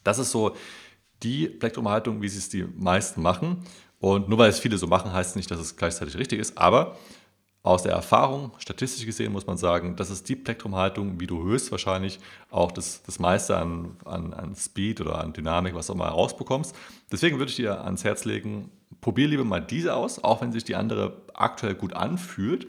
Das 0.07 0.19
ist 0.19 0.31
so 0.31 0.57
die 1.23 1.49
Plektrumhaltung, 1.49 2.23
wie 2.23 2.29
sie 2.29 2.39
es 2.39 2.49
die 2.49 2.65
meisten 2.65 3.23
machen. 3.23 3.65
Und 3.99 4.29
nur 4.29 4.39
weil 4.39 4.51
es 4.51 4.59
viele 4.59 4.79
so 4.79 4.87
machen, 4.87 5.13
heißt 5.13 5.31
es 5.31 5.37
nicht, 5.37 5.51
dass 5.51 5.59
es 5.59 5.77
gleichzeitig 5.77 6.17
richtig 6.17 6.39
ist. 6.39 6.59
Aber 6.59 6.97
aus 7.63 7.83
der 7.83 7.93
Erfahrung, 7.93 8.53
statistisch 8.59 9.05
gesehen, 9.07 9.33
muss 9.33 9.47
man 9.47 9.57
sagen, 9.57 9.97
das 9.97 10.11
ist 10.11 10.29
die 10.29 10.37
Plektrumhaltung, 10.37 11.19
wie 11.19 11.27
du 11.27 11.43
höchstwahrscheinlich 11.43 12.21
auch 12.51 12.71
das, 12.71 13.03
das 13.03 13.19
meiste 13.19 13.57
an, 13.57 13.97
an, 14.05 14.33
an 14.33 14.55
Speed 14.55 15.01
oder 15.01 15.19
an 15.19 15.33
Dynamik, 15.33 15.75
was 15.75 15.91
auch 15.91 15.97
mal 15.97 16.09
rausbekommst. 16.09 16.77
Deswegen 17.11 17.39
würde 17.39 17.51
ich 17.51 17.57
dir 17.57 17.83
ans 17.83 18.05
Herz 18.05 18.25
legen, 18.25 18.71
probier 19.01 19.27
lieber 19.27 19.45
mal 19.45 19.61
diese 19.61 19.95
aus, 19.95 20.23
auch 20.23 20.43
wenn 20.43 20.53
sich 20.53 20.63
die 20.63 20.77
andere 20.77 21.23
aktuell 21.35 21.75
gut 21.75 21.93
anfühlt. 21.93 22.69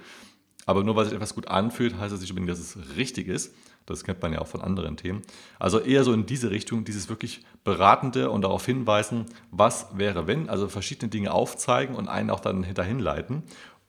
Aber 0.66 0.84
nur 0.84 0.96
weil 0.96 1.06
sich 1.06 1.14
etwas 1.14 1.36
gut 1.36 1.48
anfühlt, 1.48 2.00
heißt 2.00 2.12
das 2.12 2.22
nicht 2.22 2.32
unbedingt, 2.32 2.50
dass 2.50 2.60
es 2.60 2.98
richtig 2.98 3.28
ist. 3.28 3.54
Das 3.88 4.04
kennt 4.04 4.22
man 4.22 4.34
ja 4.34 4.40
auch 4.40 4.48
von 4.48 4.62
anderen 4.62 4.98
Themen. 4.98 5.24
Also 5.58 5.80
eher 5.80 6.04
so 6.04 6.14
in 6.14 6.26
diese 6.26 6.52
Richtung, 6.52 6.86
dieses 6.86 7.10
wirklich 7.10 7.44
beratende 7.64 8.30
und 8.30 8.44
darauf 8.44 8.66
hinweisen, 8.66 9.26
was 9.50 9.88
wäre 9.98 10.28
wenn, 10.28 10.50
also 10.50 10.68
verschiedene 10.68 11.10
Dinge 11.10 11.32
aufzeigen 11.32 11.96
und 11.96 12.08
einen 12.08 12.30
auch 12.30 12.42
dann 12.42 12.66
dahin 12.74 13.00
leiten. 13.00 13.44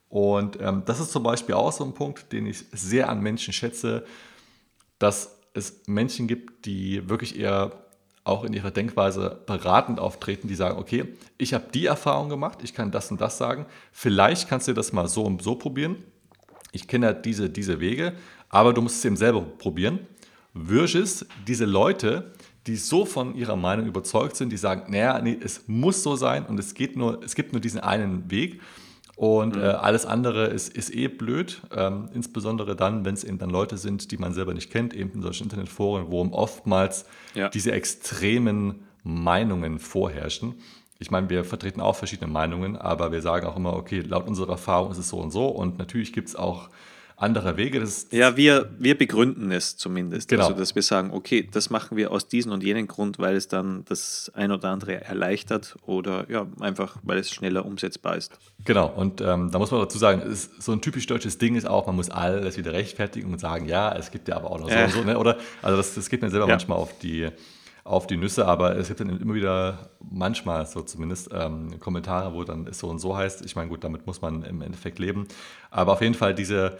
Und 0.07 0.59
ähm, 0.59 0.83
das 0.85 0.99
ist 0.99 1.11
zum 1.11 1.21
Beispiel 1.21 1.55
auch 1.55 1.71
so 1.71 1.83
ein 1.83 1.93
Punkt, 1.93 2.31
den 2.31 2.47
ich 2.47 2.65
sehr 2.71 3.09
an 3.09 3.21
Menschen 3.21 3.53
schätze, 3.53 4.05
dass 4.97 5.37
es 5.53 5.83
Menschen 5.87 6.27
gibt, 6.27 6.65
die 6.65 7.07
wirklich 7.09 7.37
eher 7.37 7.71
auch 8.23 8.43
in 8.43 8.53
ihrer 8.53 8.71
Denkweise 8.71 9.41
beratend 9.45 9.99
auftreten, 9.99 10.47
die 10.47 10.55
sagen, 10.55 10.77
okay, 10.77 11.15
ich 11.37 11.53
habe 11.53 11.65
die 11.73 11.87
Erfahrung 11.87 12.29
gemacht, 12.29 12.59
ich 12.63 12.73
kann 12.73 12.91
das 12.91 13.11
und 13.11 13.19
das 13.19 13.37
sagen, 13.37 13.65
vielleicht 13.91 14.47
kannst 14.47 14.67
du 14.67 14.73
das 14.73 14.93
mal 14.93 15.07
so 15.07 15.23
und 15.23 15.41
so 15.41 15.55
probieren. 15.55 15.97
Ich 16.71 16.87
kenne 16.87 17.07
ja 17.07 17.13
diese, 17.13 17.49
diese 17.49 17.79
Wege, 17.79 18.13
aber 18.49 18.73
du 18.73 18.81
musst 18.81 18.97
es 18.97 19.05
eben 19.05 19.17
selber 19.17 19.41
probieren. 19.41 19.99
Versus 20.53 21.25
diese 21.47 21.65
Leute, 21.65 22.31
die 22.67 22.75
so 22.75 23.05
von 23.05 23.35
ihrer 23.35 23.55
Meinung 23.55 23.87
überzeugt 23.87 24.35
sind, 24.35 24.51
die 24.51 24.57
sagen, 24.57 24.91
naja, 24.91 25.21
nee, 25.21 25.37
es 25.41 25.67
muss 25.67 26.03
so 26.03 26.15
sein 26.15 26.45
und 26.45 26.59
es, 26.59 26.73
geht 26.73 26.95
nur, 26.95 27.23
es 27.23 27.35
gibt 27.35 27.53
nur 27.53 27.61
diesen 27.61 27.79
einen 27.79 28.29
Weg 28.29 28.61
und 29.15 29.55
mhm. 29.55 29.61
äh, 29.61 29.65
alles 29.65 30.05
andere 30.05 30.47
ist, 30.47 30.75
ist 30.75 30.95
eh 30.95 31.07
blöd, 31.07 31.61
ähm, 31.75 32.09
insbesondere 32.13 32.75
dann, 32.75 33.05
wenn 33.05 33.13
es 33.13 33.23
eben 33.23 33.37
dann 33.37 33.49
Leute 33.49 33.77
sind, 33.77 34.11
die 34.11 34.17
man 34.17 34.33
selber 34.33 34.53
nicht 34.53 34.71
kennt, 34.71 34.93
eben 34.93 35.11
in 35.11 35.21
solchen 35.21 35.43
Internetforen, 35.43 36.09
wo 36.09 36.21
oftmals 36.31 37.05
ja. 37.35 37.49
diese 37.49 37.71
extremen 37.71 38.85
Meinungen 39.03 39.79
vorherrschen. 39.79 40.55
Ich 41.01 41.11
meine, 41.11 41.29
wir 41.29 41.45
vertreten 41.45 41.79
auch 41.79 41.95
verschiedene 41.95 42.29
Meinungen, 42.29 42.75
aber 42.75 43.13
wir 43.13 43.21
sagen 43.21 43.47
auch 43.47 43.55
immer, 43.55 43.73
okay, 43.73 44.01
laut 44.01 44.27
unserer 44.27 44.51
Erfahrung 44.51 44.91
ist 44.91 44.97
es 44.97 45.07
so 45.07 45.17
und 45.17 45.31
so 45.31 45.47
und 45.47 45.77
natürlich 45.77 46.11
gibt 46.11 46.27
es 46.27 46.35
auch 46.35 46.69
anderer 47.15 47.57
Wege. 47.57 47.85
Ja, 48.11 48.35
wir, 48.37 48.69
wir 48.79 48.97
begründen 48.97 49.51
es 49.51 49.77
zumindest. 49.77 50.29
Genau. 50.29 50.43
Also, 50.43 50.57
dass 50.57 50.75
wir 50.75 50.81
sagen, 50.81 51.11
okay, 51.11 51.47
das 51.49 51.69
machen 51.69 51.97
wir 51.97 52.11
aus 52.11 52.27
diesem 52.27 52.51
und 52.51 52.63
jenem 52.63 52.87
Grund, 52.87 53.19
weil 53.19 53.35
es 53.35 53.47
dann 53.47 53.83
das 53.85 54.31
ein 54.35 54.51
oder 54.51 54.69
andere 54.69 55.03
erleichtert 55.03 55.75
oder 55.85 56.29
ja, 56.29 56.47
einfach, 56.59 56.97
weil 57.03 57.17
es 57.17 57.31
schneller 57.31 57.65
umsetzbar 57.65 58.15
ist. 58.15 58.37
Genau, 58.65 58.87
und 58.87 59.21
ähm, 59.21 59.51
da 59.51 59.59
muss 59.59 59.71
man 59.71 59.81
dazu 59.81 59.97
sagen, 59.97 60.21
ist, 60.21 60.61
so 60.61 60.71
ein 60.71 60.81
typisch 60.81 61.07
deutsches 61.07 61.37
Ding 61.37 61.55
ist 61.55 61.67
auch, 61.67 61.87
man 61.87 61.95
muss 61.95 62.09
alles 62.09 62.57
wieder 62.57 62.73
rechtfertigen 62.73 63.31
und 63.31 63.39
sagen, 63.39 63.67
ja, 63.67 63.93
es 63.95 64.11
gibt 64.11 64.27
ja 64.27 64.35
aber 64.35 64.51
auch 64.51 64.59
noch 64.59 64.69
so 64.69 64.75
äh. 64.75 64.85
und 64.85 64.91
so, 64.91 65.03
ne? 65.03 65.17
oder? 65.17 65.37
Also 65.61 65.77
das, 65.77 65.95
das 65.95 66.09
geht 66.09 66.21
mir 66.21 66.29
selber 66.29 66.47
ja. 66.47 66.53
manchmal 66.53 66.77
auf 66.77 66.97
die 66.99 67.29
auf 67.83 68.07
die 68.07 68.17
Nüsse, 68.17 68.45
aber 68.45 68.77
es 68.77 68.87
gibt 68.87 68.99
dann 68.99 69.09
immer 69.09 69.33
wieder, 69.33 69.89
manchmal 69.99 70.65
so 70.65 70.81
zumindest, 70.81 71.29
ähm, 71.33 71.79
Kommentare, 71.79 72.33
wo 72.33 72.43
dann 72.43 72.67
es 72.67 72.79
so 72.79 72.87
und 72.89 72.99
so 72.99 73.15
heißt. 73.15 73.45
Ich 73.45 73.55
meine, 73.55 73.69
gut, 73.69 73.83
damit 73.83 74.05
muss 74.05 74.21
man 74.21 74.43
im 74.43 74.61
Endeffekt 74.61 74.99
leben. 74.99 75.27
Aber 75.71 75.93
auf 75.93 76.01
jeden 76.01 76.15
Fall 76.15 76.33
diese, 76.33 76.77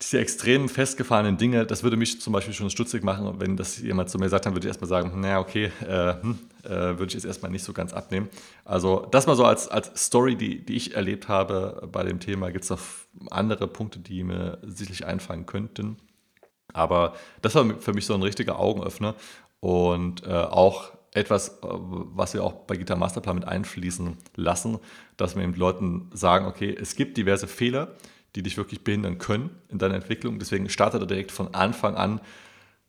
diese 0.00 0.18
extrem 0.18 0.68
festgefahrenen 0.68 1.36
Dinge, 1.36 1.64
das 1.64 1.82
würde 1.82 1.96
mich 1.96 2.20
zum 2.20 2.32
Beispiel 2.32 2.54
schon 2.54 2.70
stutzig 2.70 3.04
machen, 3.04 3.34
wenn 3.38 3.56
das 3.56 3.78
jemand 3.78 4.10
zu 4.10 4.18
mir 4.18 4.28
sagt, 4.28 4.46
dann 4.46 4.54
würde 4.54 4.66
ich 4.66 4.70
erstmal 4.70 4.88
sagen, 4.88 5.20
naja, 5.20 5.38
okay, 5.38 5.70
äh, 5.86 6.14
hm, 6.20 6.38
äh, 6.64 6.68
würde 6.70 7.06
ich 7.06 7.14
jetzt 7.14 7.24
erstmal 7.24 7.50
nicht 7.50 7.64
so 7.64 7.72
ganz 7.72 7.92
abnehmen. 7.92 8.28
Also 8.64 9.06
das 9.10 9.26
mal 9.26 9.36
so 9.36 9.44
als, 9.44 9.68
als 9.68 10.06
Story, 10.06 10.36
die, 10.36 10.64
die 10.64 10.74
ich 10.74 10.96
erlebt 10.96 11.28
habe 11.28 11.88
bei 11.90 12.02
dem 12.02 12.20
Thema. 12.20 12.50
Gibt 12.50 12.64
es 12.64 12.70
noch 12.70 12.80
andere 13.30 13.68
Punkte, 13.68 14.00
die 14.00 14.24
mir 14.24 14.58
sicherlich 14.62 15.06
einfallen 15.06 15.46
könnten. 15.46 15.96
Aber 16.72 17.14
das 17.40 17.54
war 17.54 17.64
für 17.80 17.92
mich 17.92 18.06
so 18.06 18.14
ein 18.14 18.22
richtiger 18.22 18.58
Augenöffner 18.58 19.14
und 19.60 20.26
äh, 20.26 20.30
auch 20.30 20.92
etwas, 21.12 21.48
äh, 21.48 21.58
was 21.62 22.34
wir 22.34 22.42
auch 22.42 22.52
bei 22.52 22.76
Gitar 22.76 22.96
Masterplan 22.96 23.36
mit 23.36 23.44
einfließen 23.46 24.16
lassen, 24.36 24.78
dass 25.16 25.36
wir 25.36 25.42
den 25.42 25.54
Leuten 25.54 26.10
sagen, 26.12 26.46
okay, 26.46 26.76
es 26.78 26.96
gibt 26.96 27.16
diverse 27.16 27.46
Fehler, 27.46 27.94
die 28.34 28.42
dich 28.42 28.56
wirklich 28.56 28.82
behindern 28.82 29.18
können 29.18 29.50
in 29.68 29.78
deiner 29.78 29.94
Entwicklung. 29.94 30.38
Deswegen 30.38 30.68
startet 30.68 31.02
er 31.02 31.06
direkt 31.06 31.32
von 31.32 31.54
Anfang 31.54 31.96
an 31.96 32.20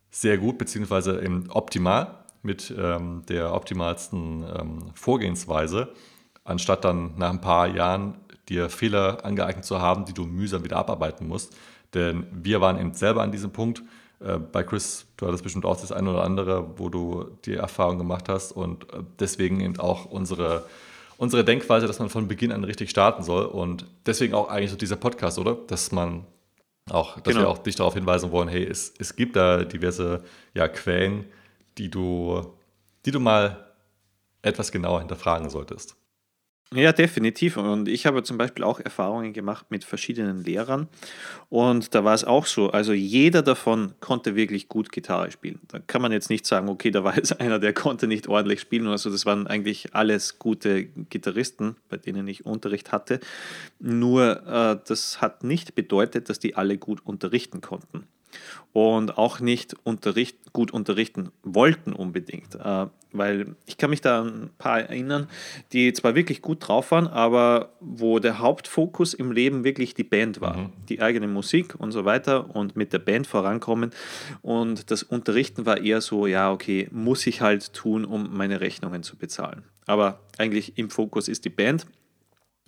sehr 0.09 0.37
gut, 0.37 0.57
beziehungsweise 0.57 1.21
eben 1.21 1.49
optimal 1.49 2.23
mit 2.43 2.73
ähm, 2.77 3.23
der 3.27 3.53
optimalsten 3.53 4.43
ähm, 4.43 4.91
Vorgehensweise, 4.93 5.93
anstatt 6.43 6.85
dann 6.85 7.17
nach 7.17 7.29
ein 7.29 7.41
paar 7.41 7.67
Jahren 7.67 8.15
dir 8.49 8.69
Fehler 8.69 9.25
angeeignet 9.25 9.65
zu 9.65 9.81
haben, 9.81 10.05
die 10.05 10.13
du 10.13 10.25
mühsam 10.25 10.63
wieder 10.63 10.77
abarbeiten 10.77 11.27
musst. 11.27 11.55
Denn 11.93 12.25
wir 12.31 12.61
waren 12.61 12.79
eben 12.79 12.93
selber 12.93 13.21
an 13.21 13.31
diesem 13.31 13.51
Punkt. 13.51 13.83
Äh, 14.19 14.37
bei 14.37 14.63
Chris, 14.63 15.05
du 15.17 15.27
hattest 15.27 15.43
bestimmt 15.43 15.65
auch 15.65 15.79
das 15.79 15.91
eine 15.91 16.09
oder 16.09 16.23
andere, 16.23 16.77
wo 16.77 16.89
du 16.89 17.25
die 17.45 17.55
Erfahrung 17.55 17.97
gemacht 17.97 18.29
hast 18.29 18.51
und 18.51 18.91
äh, 18.93 18.99
deswegen 19.19 19.59
eben 19.59 19.79
auch 19.79 20.05
unsere 20.05 20.65
unsere 21.17 21.45
Denkweise, 21.45 21.87
dass 21.87 21.99
man 21.99 22.09
von 22.09 22.27
Beginn 22.27 22.51
an 22.51 22.63
richtig 22.63 22.89
starten 22.89 23.23
soll. 23.23 23.45
Und 23.45 23.85
deswegen 24.05 24.33
auch 24.33 24.49
eigentlich 24.49 24.71
so 24.71 24.77
dieser 24.77 24.95
Podcast, 24.95 25.39
oder? 25.39 25.55
Dass 25.67 25.91
man 25.91 26.25
auch, 26.89 27.19
dass 27.21 27.33
genau. 27.33 27.45
wir 27.45 27.49
auch 27.49 27.59
dich 27.59 27.75
darauf 27.75 27.93
hinweisen 27.93 28.31
wollen, 28.31 28.49
hey, 28.49 28.63
es, 28.63 28.93
es 28.99 29.15
gibt 29.15 29.35
da 29.35 29.63
diverse 29.63 30.23
ja, 30.53 30.67
Quellen, 30.67 31.25
die 31.77 31.89
du, 31.89 32.53
die 33.05 33.11
du 33.11 33.19
mal 33.19 33.73
etwas 34.41 34.71
genauer 34.71 34.99
hinterfragen 34.99 35.49
solltest. 35.49 35.95
Ja, 36.75 36.91
definitiv. 36.91 37.57
Und 37.57 37.87
ich 37.87 38.05
habe 38.05 38.23
zum 38.23 38.37
Beispiel 38.37 38.63
auch 38.63 38.79
Erfahrungen 38.79 39.33
gemacht 39.33 39.67
mit 39.69 39.83
verschiedenen 39.83 40.43
Lehrern. 40.43 40.87
Und 41.49 41.93
da 41.93 42.03
war 42.03 42.15
es 42.15 42.23
auch 42.23 42.47
so. 42.47 42.71
Also 42.71 42.93
jeder 42.93 43.43
davon 43.43 43.93
konnte 43.99 44.35
wirklich 44.35 44.69
gut 44.69 44.91
Gitarre 44.91 45.29
spielen. 45.31 45.59
Da 45.67 45.79
kann 45.79 46.01
man 46.01 46.11
jetzt 46.11 46.31
nicht 46.31 46.47
sagen, 46.47 46.69
okay, 46.69 46.89
da 46.89 47.03
war 47.03 47.15
jetzt 47.17 47.39
einer, 47.39 47.59
der 47.59 47.73
konnte 47.73 48.07
nicht 48.07 48.27
ordentlich 48.27 48.61
spielen 48.61 48.87
oder 48.87 48.97
so. 48.97 49.11
Das 49.11 49.25
waren 49.25 49.45
eigentlich 49.45 49.93
alles 49.93 50.39
gute 50.39 50.85
Gitarristen, 50.85 51.75
bei 51.89 51.97
denen 51.97 52.27
ich 52.27 52.45
Unterricht 52.45 52.91
hatte. 52.91 53.19
Nur 53.79 54.47
äh, 54.47 54.79
das 54.87 55.21
hat 55.21 55.43
nicht 55.43 55.75
bedeutet, 55.75 56.29
dass 56.29 56.39
die 56.39 56.55
alle 56.55 56.77
gut 56.77 57.05
unterrichten 57.05 57.61
konnten 57.61 58.07
und 58.73 59.17
auch 59.17 59.39
nicht 59.39 59.75
unterricht, 59.83 60.51
gut 60.51 60.71
unterrichten 60.71 61.31
wollten 61.43 61.93
unbedingt. 61.93 62.55
Äh, 62.55 62.87
weil 63.13 63.55
ich 63.65 63.77
kann 63.77 63.91
mich 63.91 64.01
da 64.01 64.21
an 64.21 64.27
ein 64.27 64.49
paar 64.57 64.79
erinnern, 64.79 65.27
die 65.71 65.93
zwar 65.93 66.15
wirklich 66.15 66.41
gut 66.41 66.67
drauf 66.67 66.91
waren, 66.91 67.07
aber 67.07 67.73
wo 67.79 68.19
der 68.19 68.39
Hauptfokus 68.39 69.13
im 69.13 69.31
Leben 69.31 69.63
wirklich 69.63 69.93
die 69.93 70.03
Band 70.03 70.41
war. 70.41 70.57
Mhm. 70.57 70.69
Die 70.89 71.01
eigene 71.01 71.27
Musik 71.27 71.75
und 71.77 71.91
so 71.91 72.05
weiter 72.05 72.55
und 72.55 72.75
mit 72.75 72.91
der 72.91 72.99
Band 72.99 73.27
vorankommen. 73.27 73.91
Und 74.41 74.89
das 74.89 75.03
Unterrichten 75.03 75.65
war 75.65 75.79
eher 75.79 76.01
so, 76.01 76.25
ja, 76.25 76.51
okay, 76.51 76.89
muss 76.91 77.25
ich 77.27 77.41
halt 77.41 77.73
tun, 77.73 78.03
um 78.03 78.35
meine 78.35 78.61
Rechnungen 78.61 79.03
zu 79.03 79.15
bezahlen. 79.15 79.63
Aber 79.85 80.21
eigentlich 80.37 80.77
im 80.77 80.89
Fokus 80.89 81.27
ist 81.27 81.45
die 81.45 81.49
Band 81.49 81.85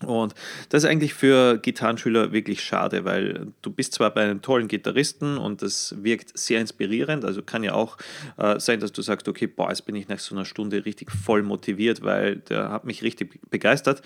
und 0.03 0.33
das 0.69 0.83
ist 0.83 0.89
eigentlich 0.89 1.13
für 1.13 1.57
Gitarrenschüler 1.57 2.33
wirklich 2.33 2.61
schade, 2.61 3.05
weil 3.05 3.47
du 3.61 3.71
bist 3.71 3.93
zwar 3.93 4.13
bei 4.13 4.23
einem 4.23 4.41
tollen 4.41 4.67
Gitarristen 4.67 5.37
und 5.37 5.61
das 5.61 5.95
wirkt 6.03 6.37
sehr 6.37 6.59
inspirierend, 6.59 7.23
also 7.23 7.41
kann 7.41 7.63
ja 7.63 7.73
auch 7.73 7.97
äh, 8.37 8.59
sein, 8.59 8.81
dass 8.81 8.91
du 8.91 9.01
sagst, 9.01 9.29
okay, 9.29 9.47
boah, 9.47 9.69
jetzt 9.69 9.85
bin 9.85 9.95
ich 9.95 10.09
nach 10.09 10.19
so 10.19 10.35
einer 10.35 10.43
Stunde 10.43 10.83
richtig 10.83 11.11
voll 11.11 11.43
motiviert, 11.43 12.03
weil 12.03 12.37
der 12.37 12.71
hat 12.71 12.83
mich 12.83 13.03
richtig 13.03 13.39
begeistert, 13.49 14.01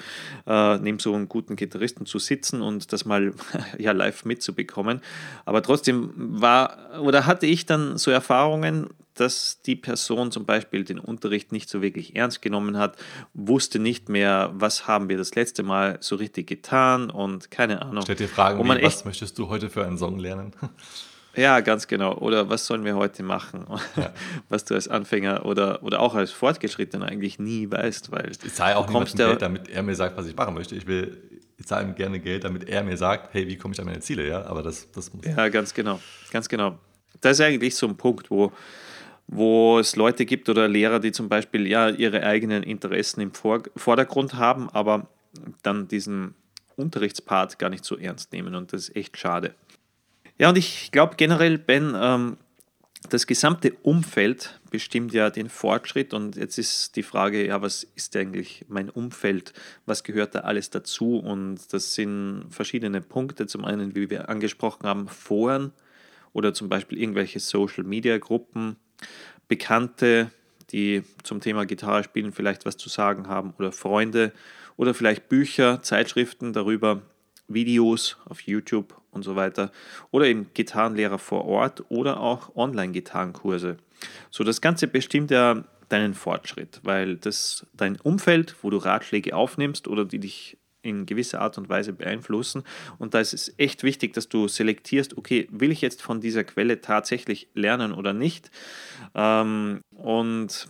äh, 0.45 0.77
neben 0.77 0.99
so 0.99 1.15
einem 1.15 1.27
guten 1.27 1.55
Gitarristen 1.55 2.05
zu 2.05 2.19
sitzen 2.19 2.61
und 2.61 2.93
das 2.93 3.05
mal 3.05 3.33
ja 3.79 3.91
live 3.91 4.25
mitzubekommen. 4.25 5.01
Aber 5.45 5.63
trotzdem 5.63 6.11
war 6.15 7.01
oder 7.01 7.25
hatte 7.25 7.47
ich 7.47 7.65
dann 7.65 7.97
so 7.97 8.11
Erfahrungen, 8.11 8.89
dass 9.19 9.61
die 9.61 9.75
Person 9.75 10.31
zum 10.31 10.45
Beispiel 10.45 10.83
den 10.83 10.99
Unterricht 10.99 11.51
nicht 11.51 11.69
so 11.69 11.81
wirklich 11.81 12.15
ernst 12.15 12.41
genommen 12.41 12.77
hat, 12.77 12.97
wusste 13.33 13.79
nicht 13.79 14.09
mehr, 14.09 14.51
was 14.53 14.87
haben 14.87 15.09
wir 15.09 15.17
das 15.17 15.35
letzte 15.35 15.63
Mal 15.63 15.97
so 15.99 16.15
richtig 16.15 16.47
getan 16.47 17.09
und 17.09 17.51
keine 17.51 17.81
Ahnung. 17.81 18.03
Stellt 18.03 18.19
dir 18.19 18.27
Fragen, 18.27 18.63
wie, 18.63 18.83
was 18.83 19.05
möchtest 19.05 19.37
du 19.37 19.49
heute 19.49 19.69
für 19.69 19.85
einen 19.85 19.97
Song 19.97 20.19
lernen? 20.19 20.53
Ja, 21.35 21.59
ganz 21.61 21.87
genau. 21.87 22.15
Oder 22.15 22.49
was 22.49 22.65
sollen 22.65 22.83
wir 22.83 22.95
heute 22.95 23.23
machen? 23.23 23.65
Ja. 23.95 24.11
Was 24.49 24.65
du 24.65 24.73
als 24.73 24.87
Anfänger 24.87 25.45
oder, 25.45 25.83
oder 25.83 25.99
auch 25.99 26.15
als 26.15 26.31
Fortgeschrittener 26.31 27.05
eigentlich 27.05 27.37
nie 27.37 27.69
weißt, 27.69 28.11
weil 28.11 28.31
ich 28.31 28.53
zahle 28.53 28.75
auch 28.75 28.87
niemandem 28.87 29.15
Geld, 29.15 29.41
damit 29.41 29.69
er 29.69 29.83
mir 29.83 29.95
sagt, 29.95 30.17
was 30.17 30.25
ich 30.25 30.35
machen 30.35 30.55
möchte. 30.55 30.75
Ich 30.75 30.87
will, 30.87 31.39
ich 31.57 31.67
zahle 31.67 31.85
ihm 31.85 31.95
gerne 31.95 32.19
Geld, 32.19 32.43
damit 32.43 32.67
er 32.67 32.83
mir 32.83 32.97
sagt, 32.97 33.33
hey, 33.33 33.47
wie 33.47 33.57
komme 33.57 33.73
ich 33.73 33.79
an 33.79 33.85
meine 33.85 33.99
Ziele, 33.99 34.27
ja? 34.27 34.43
Aber 34.45 34.63
das, 34.63 34.91
das 34.91 35.13
muss. 35.13 35.23
Ja, 35.23 35.47
ganz 35.49 35.73
genau, 35.73 35.99
ganz 36.31 36.49
genau. 36.49 36.79
Das 37.21 37.33
ist 37.39 37.41
eigentlich 37.45 37.75
so 37.75 37.87
ein 37.87 37.95
Punkt, 37.95 38.31
wo 38.31 38.51
wo 39.31 39.77
es 39.77 39.95
Leute 39.95 40.25
gibt 40.25 40.49
oder 40.49 40.67
Lehrer, 40.67 40.99
die 40.99 41.11
zum 41.11 41.29
Beispiel 41.29 41.67
ja 41.67 41.89
ihre 41.89 42.23
eigenen 42.23 42.63
Interessen 42.63 43.21
im 43.21 43.31
Vordergrund 43.33 44.33
haben, 44.33 44.69
aber 44.69 45.07
dann 45.61 45.87
diesen 45.87 46.33
Unterrichtspart 46.75 47.59
gar 47.59 47.69
nicht 47.69 47.85
so 47.85 47.95
ernst 47.95 48.33
nehmen 48.33 48.55
und 48.55 48.73
das 48.73 48.89
ist 48.89 48.95
echt 48.95 49.17
schade. 49.17 49.53
Ja, 50.39 50.49
und 50.49 50.57
ich 50.57 50.91
glaube 50.91 51.15
generell, 51.15 51.59
Ben, 51.59 51.93
ähm, 51.95 52.37
das 53.09 53.27
gesamte 53.27 53.73
Umfeld 53.83 54.59
bestimmt 54.71 55.13
ja 55.13 55.29
den 55.29 55.49
Fortschritt 55.49 56.13
und 56.13 56.35
jetzt 56.35 56.57
ist 56.57 56.95
die 56.95 57.03
Frage, 57.03 57.45
ja, 57.45 57.61
was 57.61 57.83
ist 57.95 58.15
eigentlich 58.15 58.65
mein 58.67 58.89
Umfeld? 58.89 59.53
Was 59.85 60.03
gehört 60.03 60.35
da 60.35 60.39
alles 60.39 60.69
dazu? 60.69 61.19
Und 61.19 61.71
das 61.71 61.93
sind 61.93 62.45
verschiedene 62.49 63.01
Punkte. 63.01 63.47
Zum 63.47 63.63
einen, 63.63 63.95
wie 63.95 64.09
wir 64.09 64.27
angesprochen 64.27 64.87
haben, 64.87 65.07
Foren 65.07 65.71
oder 66.33 66.53
zum 66.53 66.67
Beispiel 66.67 66.99
irgendwelche 66.99 67.39
Social-Media-Gruppen, 67.39 68.75
Bekannte, 69.47 70.31
die 70.71 71.03
zum 71.23 71.41
Thema 71.41 71.65
Gitarre 71.65 72.03
spielen 72.03 72.31
vielleicht 72.31 72.65
was 72.65 72.77
zu 72.77 72.89
sagen 72.89 73.27
haben 73.27 73.53
oder 73.57 73.71
Freunde 73.71 74.31
oder 74.77 74.93
vielleicht 74.93 75.29
Bücher, 75.29 75.81
Zeitschriften 75.81 76.53
darüber, 76.53 77.01
Videos 77.47 78.17
auf 78.25 78.41
YouTube 78.41 78.95
und 79.11 79.23
so 79.23 79.35
weiter 79.35 79.71
oder 80.11 80.27
eben 80.27 80.51
Gitarrenlehrer 80.53 81.19
vor 81.19 81.45
Ort 81.45 81.83
oder 81.89 82.19
auch 82.19 82.55
Online-Gitarrenkurse. 82.55 83.77
So, 84.29 84.43
das 84.43 84.61
Ganze 84.61 84.87
bestimmt 84.87 85.31
ja 85.31 85.63
deinen 85.89 86.13
Fortschritt, 86.13 86.79
weil 86.83 87.17
das 87.17 87.65
dein 87.73 87.99
Umfeld, 87.99 88.55
wo 88.61 88.69
du 88.69 88.77
Ratschläge 88.77 89.35
aufnimmst 89.35 89.87
oder 89.87 90.05
die 90.05 90.19
dich 90.19 90.57
in 90.89 91.05
gewisser 91.05 91.41
Art 91.41 91.57
und 91.57 91.69
Weise 91.69 91.93
beeinflussen. 91.93 92.63
Und 92.97 93.13
da 93.13 93.19
ist 93.19 93.33
es 93.33 93.53
echt 93.57 93.83
wichtig, 93.83 94.13
dass 94.13 94.29
du 94.29 94.47
selektierst, 94.47 95.17
okay, 95.17 95.47
will 95.51 95.71
ich 95.71 95.81
jetzt 95.81 96.01
von 96.01 96.19
dieser 96.21 96.43
Quelle 96.43 96.81
tatsächlich 96.81 97.49
lernen 97.53 97.93
oder 97.93 98.13
nicht? 98.13 98.51
Ähm, 99.15 99.81
und 99.95 100.67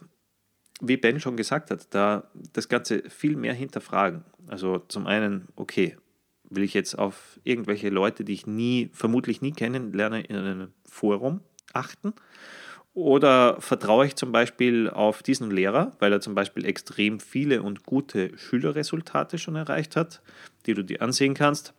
wie 0.82 0.98
Ben 0.98 1.20
schon 1.20 1.38
gesagt 1.38 1.72
hat, 1.72 1.94
da 1.94 2.30
das 2.54 2.70
Ganze 2.70 3.10
viel 3.10 3.36
mehr 3.36 3.54
hinterfragen. 3.54 4.24
Also 4.48 4.80
zum 4.80 5.08
einen, 5.08 5.48
okay, 5.56 5.98
will 6.50 6.64
ich 6.64 6.74
jetzt 6.74 6.98
auf 6.98 7.40
irgendwelche 7.44 7.90
Leute, 7.90 8.24
die 8.24 8.34
ich 8.34 8.48
nie, 8.48 8.90
vermutlich 8.94 9.42
nie 9.42 9.52
kennenlerne, 9.52 10.22
in 10.22 10.36
einem 10.36 10.74
Forum 10.86 11.42
achten? 11.74 12.14
Oder 13.00 13.56
vertraue 13.62 14.08
ich 14.08 14.18
zum 14.18 14.34
Beispiel 14.34 14.90
auf 14.90 15.24
diesen 15.24 15.52
Lehrer, 15.52 15.94
weil 16.00 16.12
er 16.12 16.20
zum 16.20 16.36
Beispiel 16.36 16.66
extrem 16.66 17.22
viele 17.22 17.64
und 17.64 17.86
gute 17.86 18.38
Schülerresultate 18.38 19.38
schon 19.38 19.56
erreicht 19.56 19.96
hat, 19.96 20.22
die 20.66 20.74
du 20.74 20.84
dir 20.84 21.02
ansehen 21.02 21.34
kannst? 21.34 21.74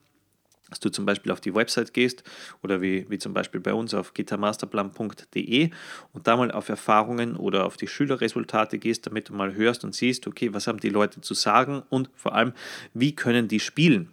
Dass 0.70 0.80
du 0.80 0.88
zum 0.88 1.04
Beispiel 1.04 1.30
auf 1.30 1.42
die 1.42 1.54
Website 1.54 1.92
gehst 1.92 2.24
oder 2.62 2.80
wie, 2.80 3.04
wie 3.10 3.18
zum 3.18 3.34
Beispiel 3.34 3.60
bei 3.60 3.74
uns 3.74 3.92
auf 3.92 4.14
gitarmasterplan.de 4.14 5.68
und 6.14 6.26
da 6.26 6.38
mal 6.38 6.52
auf 6.52 6.70
Erfahrungen 6.70 7.36
oder 7.36 7.66
auf 7.66 7.76
die 7.76 7.86
Schülerresultate 7.88 8.78
gehst, 8.78 9.06
damit 9.06 9.28
du 9.28 9.34
mal 9.34 9.52
hörst 9.52 9.84
und 9.84 9.94
siehst, 9.94 10.26
okay, 10.26 10.54
was 10.54 10.68
haben 10.68 10.80
die 10.80 10.88
Leute 10.88 11.20
zu 11.20 11.34
sagen 11.34 11.82
und 11.90 12.08
vor 12.14 12.34
allem, 12.34 12.54
wie 12.94 13.14
können 13.14 13.46
die 13.46 13.60
spielen? 13.60 14.10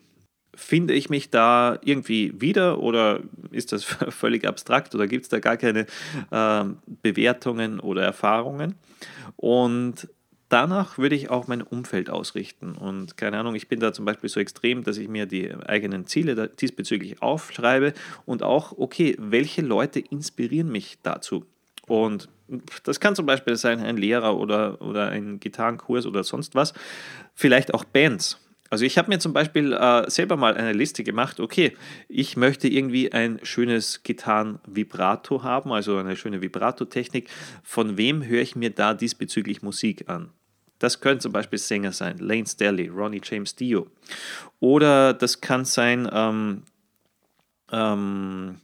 Finde 0.58 0.94
ich 0.96 1.10
mich 1.10 1.30
da 1.30 1.80
irgendwie 1.84 2.34
wieder 2.42 2.80
oder 2.80 3.22
ist 3.52 3.72
das 3.72 3.84
völlig 4.10 4.46
abstrakt 4.46 4.94
oder 4.96 5.08
gibt 5.08 5.24
es 5.24 5.30
da 5.30 5.40
gar 5.40 5.56
keine 5.56 5.86
äh, 6.32 6.64
Bewertungen 7.04 7.80
oder 7.80 8.02
Erfahrungen? 8.02 8.76
Und 9.36 10.10
danach 10.50 10.98
würde 10.98 11.16
ich 11.16 11.30
auch 11.30 11.48
mein 11.48 11.62
Umfeld 11.62 12.10
ausrichten. 12.10 12.74
Und 12.74 13.18
keine 13.18 13.38
Ahnung, 13.38 13.56
ich 13.56 13.68
bin 13.68 13.80
da 13.80 13.94
zum 13.94 14.06
Beispiel 14.06 14.30
so 14.30 14.40
extrem, 14.40 14.84
dass 14.84 14.98
ich 14.98 15.08
mir 15.08 15.28
die 15.28 15.54
eigenen 15.54 16.08
Ziele 16.08 16.50
diesbezüglich 16.50 17.22
aufschreibe 17.22 17.94
und 18.26 18.44
auch, 18.44 18.78
okay, 18.78 19.16
welche 19.20 19.62
Leute 19.62 20.00
inspirieren 20.00 20.72
mich 20.72 20.98
dazu? 21.04 21.46
Und 21.88 22.30
das 22.84 23.00
kann 23.00 23.16
zum 23.16 23.26
Beispiel 23.26 23.56
sein, 23.58 23.80
ein 23.80 23.98
Lehrer 23.98 24.38
oder, 24.38 24.82
oder 24.82 25.10
ein 25.10 25.40
Gitarrenkurs 25.40 26.06
oder 26.06 26.24
sonst 26.24 26.56
was. 26.56 26.74
Vielleicht 27.34 27.74
auch 27.74 27.84
Bands. 27.84 28.40
Also 28.70 28.86
ich 28.86 28.98
habe 28.98 29.10
mir 29.10 29.20
zum 29.20 29.34
Beispiel 29.34 29.74
äh, 29.74 30.10
selber 30.10 30.38
mal 30.38 30.56
eine 30.56 30.74
Liste 30.74 31.04
gemacht, 31.04 31.40
okay, 31.40 31.76
ich 32.08 32.38
möchte 32.38 32.68
irgendwie 32.68 33.12
ein 33.12 33.40
schönes 33.44 34.04
Gitarren-Vibrato 34.04 35.44
haben, 35.44 35.72
also 35.72 35.98
eine 35.98 36.16
schöne 36.16 36.42
Vibrato-Technik. 36.42 37.30
Von 37.64 37.98
wem 37.98 38.26
höre 38.26 38.42
ich 38.42 38.56
mir 38.56 38.70
da 38.70 38.94
diesbezüglich 38.94 39.62
Musik 39.62 40.10
an? 40.10 40.32
Das 40.80 41.00
können 41.00 41.20
zum 41.20 41.32
Beispiel 41.32 41.58
Sänger 41.58 41.92
sein, 41.92 42.18
Lane 42.20 42.46
Staley, 42.46 42.88
Ronnie 42.88 43.22
James 43.24 43.56
Dio. 43.56 43.88
Oder 44.60 45.14
das 45.14 45.42
kann 45.42 45.66
sein 45.66 46.08
ähm, 46.12 46.64
ähm, 47.72 48.62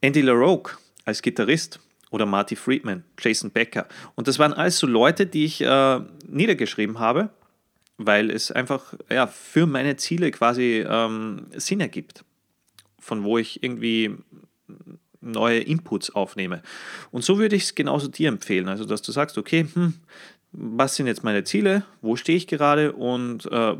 Andy 0.00 0.20
LaRoque 0.20 0.78
als 1.04 1.22
Gitarrist 1.22 1.80
oder 2.10 2.26
Marty 2.26 2.56
Friedman, 2.56 3.04
Jason 3.18 3.50
Becker. 3.50 3.86
Und 4.14 4.28
das 4.28 4.38
waren 4.38 4.52
alles 4.52 4.78
so 4.78 4.86
Leute, 4.86 5.26
die 5.26 5.44
ich 5.44 5.62
äh, 5.62 6.00
niedergeschrieben 6.26 6.98
habe 6.98 7.30
weil 8.06 8.30
es 8.30 8.50
einfach 8.50 8.94
ja, 9.10 9.26
für 9.26 9.66
meine 9.66 9.96
Ziele 9.96 10.30
quasi 10.30 10.84
ähm, 10.88 11.46
Sinn 11.56 11.80
ergibt, 11.80 12.24
von 12.98 13.24
wo 13.24 13.36
ich 13.36 13.62
irgendwie 13.62 14.16
neue 15.20 15.60
Inputs 15.60 16.10
aufnehme. 16.10 16.62
Und 17.10 17.24
so 17.24 17.38
würde 17.38 17.56
ich 17.56 17.64
es 17.64 17.74
genauso 17.74 18.08
dir 18.08 18.28
empfehlen, 18.28 18.68
also 18.68 18.86
dass 18.86 19.02
du 19.02 19.12
sagst, 19.12 19.36
okay, 19.36 19.66
hm, 19.70 19.94
was 20.52 20.96
sind 20.96 21.06
jetzt 21.06 21.24
meine 21.24 21.44
Ziele, 21.44 21.84
wo 22.00 22.16
stehe 22.16 22.38
ich 22.38 22.46
gerade? 22.46 22.92
Und 22.92 23.44
äh, 23.52 23.76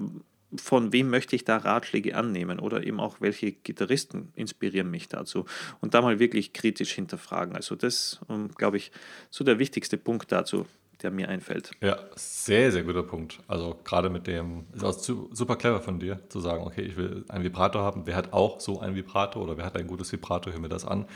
von 0.57 0.93
wem 0.93 1.09
möchte 1.09 1.35
ich 1.35 1.45
da 1.45 1.57
Ratschläge 1.57 2.15
annehmen? 2.15 2.61
Oder 2.61 2.85
eben 2.85 3.01
auch 3.01 3.21
welche 3.21 3.53
Gitarristen 3.53 4.33
inspirieren 4.37 4.91
mich 4.91 5.09
dazu? 5.09 5.47
Und 5.81 5.95
da 5.95 6.03
mal 6.03 6.19
wirklich 6.19 6.53
kritisch 6.53 6.93
hinterfragen. 6.93 7.57
Also 7.57 7.75
das, 7.75 8.21
ähm, 8.29 8.51
glaube 8.55 8.77
ich, 8.77 8.93
so 9.31 9.45
der 9.45 9.59
wichtigste 9.59 9.97
Punkt 9.97 10.31
dazu 10.31 10.67
der 11.03 11.11
mir 11.11 11.29
einfällt. 11.29 11.71
Ja, 11.81 11.99
sehr, 12.15 12.73
sehr 12.73 12.83
guter 12.83 13.03
Punkt. 13.03 13.39
Also 13.49 13.77
gerade 13.85 14.11
mit 14.11 14.27
dem, 14.27 14.65
ist 14.75 14.85
auch 14.85 14.93
super 14.93 15.57
clever 15.57 15.81
von 15.81 15.99
dir, 15.99 16.21
zu 16.29 16.41
sagen, 16.41 16.65
okay, 16.65 16.83
ich 16.83 16.97
will 16.97 17.25
einen 17.29 17.45
Vibrator 17.45 17.83
haben. 17.83 18.03
Wer 18.05 18.17
hat 18.17 18.33
auch 18.33 18.61
so 18.61 18.81
einen 18.81 18.95
Vibrator 18.95 19.43
oder 19.43 19.57
wer 19.57 19.65
hat 19.65 19.77
ein 19.77 19.87
gutes 19.87 20.13
Vibrator, 20.13 20.53
hör 20.53 20.61
mir 20.61 20.69
das 20.69 20.85
an. 20.85 21.07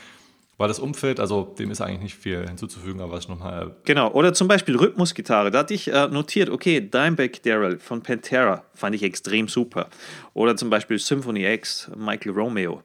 Weil 0.57 0.69
das 0.69 0.79
Umfeld, 0.79 1.19
also 1.19 1.43
dem 1.59 1.73
ist 1.73 1.81
eigentlich 1.81 2.01
nicht 2.01 2.15
viel 2.15 2.47
hinzuzufügen, 2.47 3.01
aber 3.01 3.13
was 3.13 3.29
nochmal. 3.29 3.75
Genau, 3.85 4.13
oder 4.13 4.33
zum 4.35 4.47
Beispiel 4.47 4.77
Rhythmusgitarre. 4.77 5.51
Da 5.51 5.61
hatte 5.61 5.75
ich 5.75 5.93
äh, 5.93 6.07
notiert, 6.07 6.49
okay, 6.49 6.81
Dimebag 6.81 7.43
Darrell 7.43 7.79
von 7.79 8.03
Pantera 8.03 8.63
fand 8.73 8.95
ich 8.95 9.03
extrem 9.03 9.49
super. 9.49 9.89
Oder 10.33 10.57
zum 10.57 10.71
Beispiel 10.71 10.99
Symphony 10.99 11.45
X, 11.45 11.91
Michael 11.97 12.33
Romeo. 12.33 12.83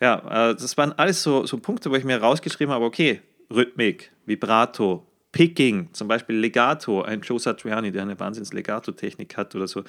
Ja, 0.00 0.50
äh, 0.50 0.54
das 0.54 0.76
waren 0.76 0.92
alles 0.92 1.22
so, 1.22 1.46
so 1.46 1.58
Punkte, 1.58 1.90
wo 1.90 1.96
ich 1.96 2.04
mir 2.04 2.20
rausgeschrieben 2.20 2.72
habe, 2.72 2.84
okay, 2.84 3.20
Rhythmik, 3.52 4.12
Vibrato, 4.26 5.04
Picking, 5.32 5.92
zum 5.92 6.08
Beispiel 6.08 6.36
Legato, 6.36 7.02
ein 7.02 7.20
Joe 7.20 7.38
Satriani, 7.38 7.92
der 7.92 8.02
eine 8.02 8.18
Wahnsinns-Legato-Technik 8.18 9.36
hat 9.36 9.54
oder 9.54 9.68
so. 9.68 9.84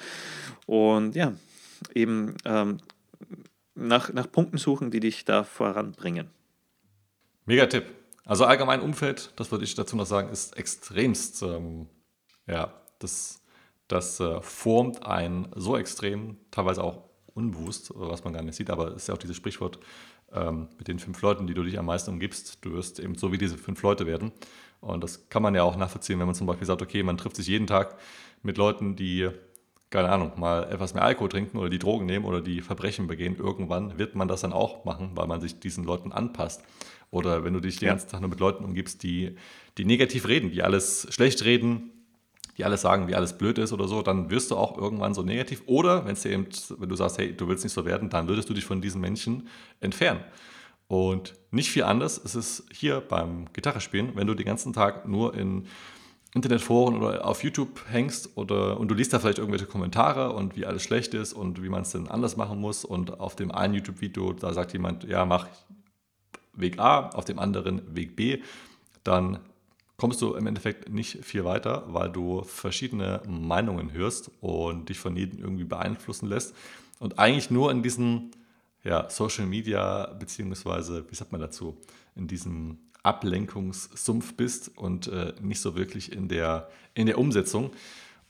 Und 0.66 1.16
ja, 1.16 1.32
eben 1.94 2.36
ähm, 2.44 2.78
nach, 3.74 4.12
nach 4.12 4.30
Punkten 4.30 4.58
suchen, 4.58 4.90
die 4.90 5.00
dich 5.00 5.24
da 5.24 5.44
voranbringen. 5.44 6.30
Mega 7.46 7.66
Tipp. 7.66 7.84
Also 8.24 8.44
allgemein 8.44 8.80
Umfeld, 8.80 9.32
das 9.36 9.50
würde 9.50 9.64
ich 9.64 9.74
dazu 9.74 9.96
noch 9.96 10.06
sagen, 10.06 10.30
ist 10.30 10.56
extremst, 10.56 11.42
ähm, 11.42 11.88
ja, 12.46 12.72
das, 13.00 13.42
das 13.88 14.20
äh, 14.20 14.40
formt 14.40 15.04
einen 15.04 15.48
so 15.56 15.76
extrem, 15.76 16.36
teilweise 16.52 16.84
auch 16.84 17.02
unbewusst, 17.34 17.90
was 17.94 18.22
man 18.22 18.32
gar 18.32 18.42
nicht 18.42 18.54
sieht, 18.54 18.70
aber 18.70 18.88
es 18.88 19.02
ist 19.02 19.08
ja 19.08 19.14
auch 19.14 19.18
dieses 19.18 19.36
Sprichwort 19.36 19.80
ähm, 20.32 20.68
mit 20.78 20.86
den 20.86 21.00
fünf 21.00 21.20
Leuten, 21.22 21.46
die 21.46 21.54
du 21.54 21.64
dich 21.64 21.78
am 21.78 21.86
meisten 21.86 22.10
umgibst, 22.10 22.64
du 22.64 22.72
wirst 22.74 23.00
eben 23.00 23.16
so 23.16 23.32
wie 23.32 23.38
diese 23.38 23.58
fünf 23.58 23.82
Leute 23.82 24.06
werden. 24.06 24.32
Und 24.82 25.04
das 25.04 25.28
kann 25.28 25.42
man 25.42 25.54
ja 25.54 25.62
auch 25.62 25.76
nachvollziehen, 25.76 26.18
wenn 26.18 26.26
man 26.26 26.34
zum 26.34 26.48
Beispiel 26.48 26.66
sagt, 26.66 26.82
okay, 26.82 27.04
man 27.04 27.16
trifft 27.16 27.36
sich 27.36 27.46
jeden 27.46 27.68
Tag 27.68 27.96
mit 28.42 28.58
Leuten, 28.58 28.96
die, 28.96 29.30
keine 29.90 30.10
Ahnung, 30.10 30.32
mal 30.36 30.64
etwas 30.64 30.92
mehr 30.92 31.04
Alkohol 31.04 31.28
trinken 31.28 31.56
oder 31.56 31.70
die 31.70 31.78
Drogen 31.78 32.04
nehmen 32.04 32.24
oder 32.24 32.40
die 32.40 32.60
Verbrechen 32.60 33.06
begehen. 33.06 33.36
Irgendwann 33.36 33.96
wird 33.96 34.16
man 34.16 34.26
das 34.26 34.40
dann 34.40 34.52
auch 34.52 34.84
machen, 34.84 35.12
weil 35.14 35.28
man 35.28 35.40
sich 35.40 35.60
diesen 35.60 35.84
Leuten 35.84 36.10
anpasst. 36.10 36.64
Oder 37.12 37.44
wenn 37.44 37.52
du 37.52 37.60
dich 37.60 37.78
den 37.78 37.90
ganzen 37.90 38.10
Tag 38.10 38.20
nur 38.22 38.30
mit 38.30 38.40
Leuten 38.40 38.64
umgibst, 38.64 39.04
die, 39.04 39.36
die 39.78 39.84
negativ 39.84 40.26
reden, 40.26 40.50
die 40.50 40.64
alles 40.64 41.06
schlecht 41.10 41.44
reden, 41.44 41.92
die 42.58 42.64
alles 42.64 42.82
sagen, 42.82 43.06
wie 43.06 43.14
alles 43.14 43.38
blöd 43.38 43.58
ist 43.58 43.72
oder 43.72 43.86
so, 43.86 44.02
dann 44.02 44.30
wirst 44.30 44.50
du 44.50 44.56
auch 44.56 44.76
irgendwann 44.76 45.14
so 45.14 45.22
negativ. 45.22 45.62
Oder 45.66 46.06
wenn 46.06 46.16
eben, 46.24 46.48
wenn 46.78 46.88
du 46.88 46.96
sagst, 46.96 47.18
hey, 47.18 47.36
du 47.36 47.46
willst 47.46 47.62
nicht 47.62 47.72
so 47.72 47.84
werden, 47.84 48.10
dann 48.10 48.26
würdest 48.26 48.50
du 48.50 48.54
dich 48.54 48.64
von 48.64 48.82
diesen 48.82 49.00
Menschen 49.00 49.46
entfernen. 49.80 50.24
Und 50.92 51.36
nicht 51.50 51.70
viel 51.70 51.84
anders 51.84 52.18
ist 52.18 52.34
es 52.34 52.66
hier 52.70 53.00
beim 53.00 53.50
Gitarrespielen, 53.54 54.14
wenn 54.14 54.26
du 54.26 54.34
den 54.34 54.44
ganzen 54.44 54.74
Tag 54.74 55.08
nur 55.08 55.32
in 55.34 55.66
Internetforen 56.34 56.96
oder 56.96 57.26
auf 57.26 57.42
YouTube 57.42 57.80
hängst 57.88 58.36
oder 58.36 58.78
und 58.78 58.88
du 58.88 58.94
liest 58.94 59.14
da 59.14 59.18
vielleicht 59.18 59.38
irgendwelche 59.38 59.64
Kommentare 59.64 60.34
und 60.34 60.54
wie 60.54 60.66
alles 60.66 60.82
schlecht 60.82 61.14
ist 61.14 61.32
und 61.32 61.62
wie 61.62 61.70
man 61.70 61.80
es 61.80 61.92
denn 61.92 62.08
anders 62.08 62.36
machen 62.36 62.60
muss 62.60 62.84
und 62.84 63.20
auf 63.20 63.36
dem 63.36 63.50
einen 63.52 63.72
YouTube-Video, 63.72 64.34
da 64.34 64.52
sagt 64.52 64.74
jemand, 64.74 65.04
ja, 65.04 65.24
mach 65.24 65.46
Weg 66.52 66.78
A, 66.78 67.08
auf 67.08 67.24
dem 67.24 67.38
anderen 67.38 67.96
Weg 67.96 68.14
B, 68.14 68.42
dann 69.02 69.38
kommst 69.96 70.20
du 70.20 70.34
im 70.34 70.46
Endeffekt 70.46 70.90
nicht 70.90 71.24
viel 71.24 71.46
weiter, 71.46 71.84
weil 71.86 72.10
du 72.10 72.42
verschiedene 72.42 73.22
Meinungen 73.26 73.94
hörst 73.94 74.30
und 74.42 74.90
dich 74.90 74.98
von 74.98 75.16
jedem 75.16 75.38
irgendwie 75.38 75.64
beeinflussen 75.64 76.28
lässt. 76.28 76.54
Und 76.98 77.18
eigentlich 77.18 77.50
nur 77.50 77.70
in 77.70 77.82
diesen 77.82 78.32
ja, 78.84 79.08
Social 79.08 79.46
Media, 79.46 80.06
beziehungsweise, 80.18 81.04
wie 81.08 81.14
sagt 81.14 81.32
man 81.32 81.40
dazu, 81.40 81.76
in 82.16 82.26
diesem 82.26 82.78
Ablenkungssumpf 83.02 84.34
bist 84.34 84.70
und 84.76 85.08
äh, 85.08 85.32
nicht 85.40 85.60
so 85.60 85.76
wirklich 85.76 86.12
in 86.12 86.28
der, 86.28 86.68
in 86.94 87.06
der 87.06 87.18
Umsetzung. 87.18 87.72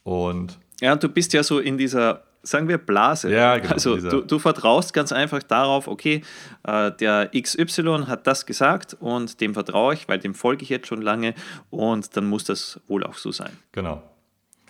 Und 0.03 0.57
ja, 0.81 0.95
du 0.95 1.09
bist 1.09 1.33
ja 1.33 1.43
so 1.43 1.59
in 1.59 1.77
dieser, 1.77 2.23
sagen 2.41 2.67
wir, 2.67 2.77
Blase. 2.77 3.31
Ja, 3.31 3.57
genau. 3.57 3.73
Also 3.73 3.97
du, 3.97 4.21
du, 4.21 4.39
vertraust 4.39 4.93
ganz 4.93 5.11
einfach 5.11 5.43
darauf, 5.43 5.87
okay, 5.87 6.23
äh, 6.63 6.91
der 6.91 7.29
XY 7.39 8.05
hat 8.07 8.27
das 8.27 8.45
gesagt 8.45 8.97
und 8.99 9.39
dem 9.41 9.53
vertraue 9.53 9.93
ich, 9.93 10.07
weil 10.07 10.19
dem 10.19 10.33
folge 10.33 10.63
ich 10.63 10.69
jetzt 10.69 10.87
schon 10.87 11.01
lange 11.01 11.35
und 11.69 12.15
dann 12.17 12.25
muss 12.25 12.43
das 12.43 12.79
wohl 12.87 13.03
auch 13.03 13.15
so 13.15 13.31
sein. 13.31 13.51
Genau. 13.71 14.01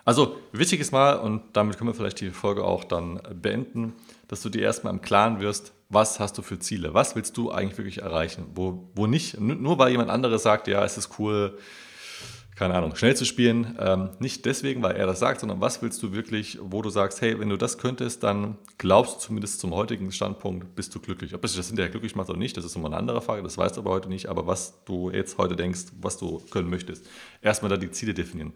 Also 0.04 0.38
wichtig 0.52 0.80
ist 0.80 0.92
mal, 0.92 1.14
und 1.14 1.42
damit 1.54 1.78
können 1.78 1.88
wir 1.88 1.94
vielleicht 1.94 2.20
die 2.20 2.30
Folge 2.30 2.62
auch 2.62 2.84
dann 2.84 3.20
beenden, 3.40 3.94
dass 4.34 4.42
du 4.42 4.48
dir 4.48 4.62
erstmal 4.62 4.92
im 4.92 5.00
Klaren 5.00 5.38
wirst, 5.38 5.72
was 5.88 6.18
hast 6.18 6.36
du 6.36 6.42
für 6.42 6.58
Ziele? 6.58 6.92
Was 6.92 7.14
willst 7.14 7.36
du 7.36 7.52
eigentlich 7.52 7.78
wirklich 7.78 7.98
erreichen? 7.98 8.46
Wo, 8.56 8.90
wo 8.96 9.06
nicht, 9.06 9.38
nur 9.38 9.78
weil 9.78 9.92
jemand 9.92 10.10
anderes 10.10 10.42
sagt, 10.42 10.66
ja, 10.66 10.84
es 10.84 10.98
ist 10.98 11.20
cool, 11.20 11.56
keine 12.56 12.74
Ahnung, 12.74 12.96
schnell 12.96 13.14
zu 13.14 13.24
spielen. 13.24 13.76
Ähm, 13.78 14.10
nicht 14.18 14.44
deswegen, 14.44 14.82
weil 14.82 14.96
er 14.96 15.06
das 15.06 15.20
sagt, 15.20 15.38
sondern 15.38 15.60
was 15.60 15.82
willst 15.82 16.02
du 16.02 16.12
wirklich, 16.12 16.58
wo 16.60 16.82
du 16.82 16.90
sagst, 16.90 17.20
hey, 17.20 17.38
wenn 17.38 17.48
du 17.48 17.56
das 17.56 17.78
könntest, 17.78 18.24
dann 18.24 18.58
glaubst 18.76 19.14
du 19.14 19.20
zumindest 19.20 19.60
zum 19.60 19.72
heutigen 19.72 20.10
Standpunkt, 20.10 20.74
bist 20.74 20.92
du 20.96 20.98
glücklich. 20.98 21.32
Ob 21.32 21.42
das 21.42 21.54
das 21.54 21.68
hinterher 21.68 21.92
glücklich 21.92 22.16
macht 22.16 22.28
oder 22.28 22.38
nicht, 22.38 22.56
das 22.56 22.64
ist 22.64 22.74
immer 22.74 22.86
eine 22.86 22.96
andere 22.96 23.22
Frage, 23.22 23.44
das 23.44 23.56
weißt 23.56 23.76
du 23.76 23.82
aber 23.82 23.92
heute 23.92 24.08
nicht. 24.08 24.28
Aber 24.28 24.48
was 24.48 24.82
du 24.84 25.12
jetzt 25.12 25.38
heute 25.38 25.54
denkst, 25.54 25.92
was 26.00 26.16
du 26.16 26.40
können 26.50 26.70
möchtest, 26.70 27.06
erstmal 27.40 27.70
da 27.70 27.76
die 27.76 27.92
Ziele 27.92 28.14
definieren. 28.14 28.52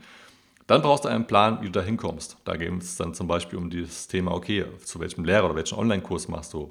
Dann 0.69 0.83
brauchst 0.83 1.07
du 1.07 1.09
einen 1.09 1.27
Plan, 1.27 1.63
wie 1.63 1.67
du 1.67 1.73
da 1.73 1.83
hinkommst. 1.83 2.37
Da 2.45 2.57
geht 2.57 2.71
es 2.83 2.97
dann 2.97 3.15
zum 3.15 3.27
Beispiel 3.27 3.59
um 3.59 3.71
dieses 3.71 4.07
Thema, 4.07 4.33
okay, 4.33 4.67
zu 4.85 5.01
welchem 5.01 5.25
Lehrer 5.25 5.47
oder 5.47 5.57
welchen 5.57 5.79
Online-Kurs 5.79 6.29
machst 6.29 6.53
du 6.53 6.71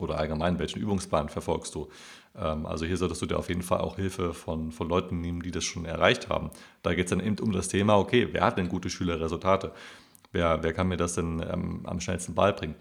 oder 0.00 0.18
allgemein, 0.18 0.58
welchen 0.58 0.80
Übungsplan 0.80 1.28
verfolgst 1.28 1.76
du. 1.76 1.88
Ähm, 2.36 2.66
also 2.66 2.84
hier 2.84 2.96
solltest 2.96 3.22
du 3.22 3.26
dir 3.26 3.38
auf 3.38 3.48
jeden 3.48 3.62
Fall 3.62 3.78
auch 3.78 3.94
Hilfe 3.94 4.34
von, 4.34 4.72
von 4.72 4.88
Leuten 4.88 5.20
nehmen, 5.20 5.42
die 5.42 5.52
das 5.52 5.62
schon 5.62 5.84
erreicht 5.84 6.28
haben. 6.28 6.50
Da 6.82 6.92
geht 6.94 7.06
es 7.06 7.10
dann 7.10 7.20
eben 7.20 7.38
um 7.38 7.52
das 7.52 7.68
Thema, 7.68 7.96
okay, 7.96 8.30
wer 8.32 8.42
hat 8.42 8.58
denn 8.58 8.68
gute 8.68 8.90
Schülerresultate? 8.90 9.70
Wer, 10.32 10.64
wer 10.64 10.72
kann 10.72 10.88
mir 10.88 10.96
das 10.96 11.14
denn 11.14 11.40
ähm, 11.48 11.82
am 11.84 12.00
schnellsten 12.00 12.34
beibringen? 12.34 12.74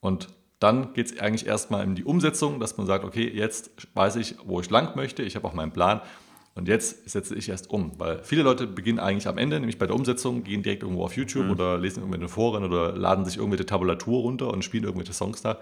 Und 0.00 0.30
dann 0.58 0.94
geht 0.94 1.12
es 1.12 1.20
eigentlich 1.20 1.46
erstmal 1.46 1.84
in 1.84 1.94
die 1.94 2.02
Umsetzung, 2.02 2.58
dass 2.58 2.76
man 2.76 2.88
sagt, 2.88 3.04
okay, 3.04 3.30
jetzt 3.32 3.70
weiß 3.94 4.16
ich, 4.16 4.34
wo 4.44 4.58
ich 4.60 4.68
lang 4.68 4.96
möchte, 4.96 5.22
ich 5.22 5.36
habe 5.36 5.46
auch 5.46 5.54
meinen 5.54 5.72
Plan 5.72 6.00
und 6.56 6.68
jetzt 6.68 7.08
setze 7.08 7.34
ich 7.34 7.50
erst 7.50 7.70
um, 7.70 7.92
weil 7.98 8.24
viele 8.24 8.42
Leute 8.42 8.66
beginnen 8.66 8.98
eigentlich 8.98 9.28
am 9.28 9.36
Ende, 9.36 9.60
nämlich 9.60 9.78
bei 9.78 9.86
der 9.86 9.94
Umsetzung, 9.94 10.42
gehen 10.42 10.62
direkt 10.62 10.82
irgendwo 10.82 11.04
auf 11.04 11.14
YouTube 11.14 11.44
mhm. 11.44 11.50
oder 11.50 11.76
lesen 11.76 12.00
irgendwelche 12.00 12.28
Foren 12.28 12.64
oder 12.64 12.96
laden 12.96 13.26
sich 13.26 13.36
irgendwelche 13.36 13.66
Tabulatur 13.66 14.22
runter 14.22 14.50
und 14.50 14.64
spielen 14.64 14.84
irgendwelche 14.84 15.12
Songs 15.12 15.42
da, 15.42 15.60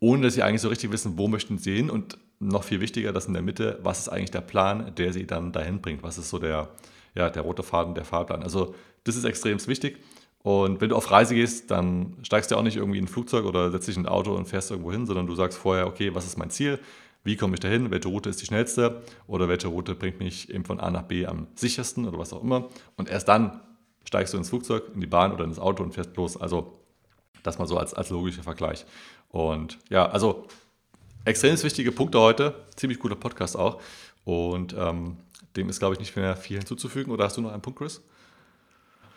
ohne 0.00 0.24
dass 0.24 0.34
sie 0.34 0.42
eigentlich 0.42 0.60
so 0.60 0.68
richtig 0.68 0.92
wissen, 0.92 1.16
wo 1.16 1.28
möchten 1.28 1.56
sie 1.56 1.74
hin 1.76 1.88
und 1.88 2.18
noch 2.40 2.62
viel 2.62 2.80
wichtiger, 2.80 3.12
dass 3.12 3.26
in 3.26 3.32
der 3.32 3.42
Mitte, 3.42 3.78
was 3.82 4.00
ist 4.00 4.08
eigentlich 4.10 4.30
der 4.30 4.42
Plan, 4.42 4.94
der 4.96 5.14
sie 5.14 5.26
dann 5.26 5.50
dahin 5.50 5.80
bringt, 5.80 6.02
was 6.02 6.18
ist 6.18 6.28
so 6.28 6.38
der, 6.38 6.68
ja, 7.14 7.30
der 7.30 7.42
rote 7.42 7.62
Faden, 7.62 7.94
der 7.94 8.04
Fahrplan. 8.04 8.42
Also 8.42 8.74
das 9.04 9.16
ist 9.16 9.24
extrem 9.24 9.66
wichtig 9.66 9.98
Und 10.42 10.82
wenn 10.82 10.90
du 10.90 10.96
auf 10.96 11.10
Reise 11.10 11.34
gehst, 11.34 11.70
dann 11.70 12.16
steigst 12.22 12.50
du 12.50 12.56
auch 12.56 12.62
nicht 12.62 12.76
irgendwie 12.76 12.98
in 12.98 13.04
ein 13.04 13.08
Flugzeug 13.08 13.46
oder 13.46 13.70
setzt 13.70 13.88
dich 13.88 13.96
in 13.96 14.02
ein 14.02 14.12
Auto 14.12 14.34
und 14.34 14.46
fährst 14.46 14.70
irgendwo 14.70 14.92
hin, 14.92 15.06
sondern 15.06 15.26
du 15.26 15.34
sagst 15.34 15.56
vorher, 15.56 15.86
okay, 15.86 16.14
was 16.14 16.26
ist 16.26 16.36
mein 16.36 16.50
Ziel? 16.50 16.78
Wie 17.24 17.36
komme 17.36 17.54
ich 17.54 17.60
dahin? 17.60 17.90
Welche 17.90 18.08
Route 18.08 18.28
ist 18.28 18.40
die 18.40 18.46
schnellste? 18.46 19.02
Oder 19.26 19.48
welche 19.48 19.68
Route 19.68 19.94
bringt 19.94 20.18
mich 20.18 20.50
eben 20.50 20.64
von 20.64 20.80
A 20.80 20.90
nach 20.90 21.02
B 21.02 21.26
am 21.26 21.46
sichersten 21.54 22.06
oder 22.06 22.18
was 22.18 22.32
auch 22.32 22.42
immer? 22.42 22.68
Und 22.96 23.08
erst 23.08 23.28
dann 23.28 23.60
steigst 24.04 24.34
du 24.34 24.38
ins 24.38 24.48
Flugzeug, 24.48 24.84
in 24.94 25.00
die 25.00 25.06
Bahn 25.06 25.32
oder 25.32 25.44
ins 25.44 25.58
Auto 25.58 25.82
und 25.82 25.94
fährst 25.94 26.16
los. 26.16 26.36
Also 26.36 26.80
das 27.42 27.58
mal 27.58 27.66
so 27.66 27.76
als, 27.76 27.94
als 27.94 28.10
logischer 28.10 28.42
Vergleich. 28.42 28.84
Und 29.28 29.78
ja, 29.88 30.06
also 30.06 30.46
extrem 31.24 31.60
wichtige 31.62 31.92
Punkte 31.92 32.20
heute. 32.20 32.54
Ziemlich 32.76 32.98
guter 32.98 33.16
Podcast 33.16 33.56
auch. 33.56 33.80
Und 34.24 34.74
ähm, 34.78 35.16
dem 35.56 35.68
ist, 35.68 35.78
glaube 35.78 35.94
ich, 35.94 36.00
nicht 36.00 36.16
mehr 36.16 36.36
viel 36.36 36.58
hinzuzufügen. 36.58 37.12
Oder 37.12 37.24
hast 37.24 37.36
du 37.36 37.40
noch 37.40 37.52
einen 37.52 37.62
Punkt, 37.62 37.78
Chris? 37.78 38.02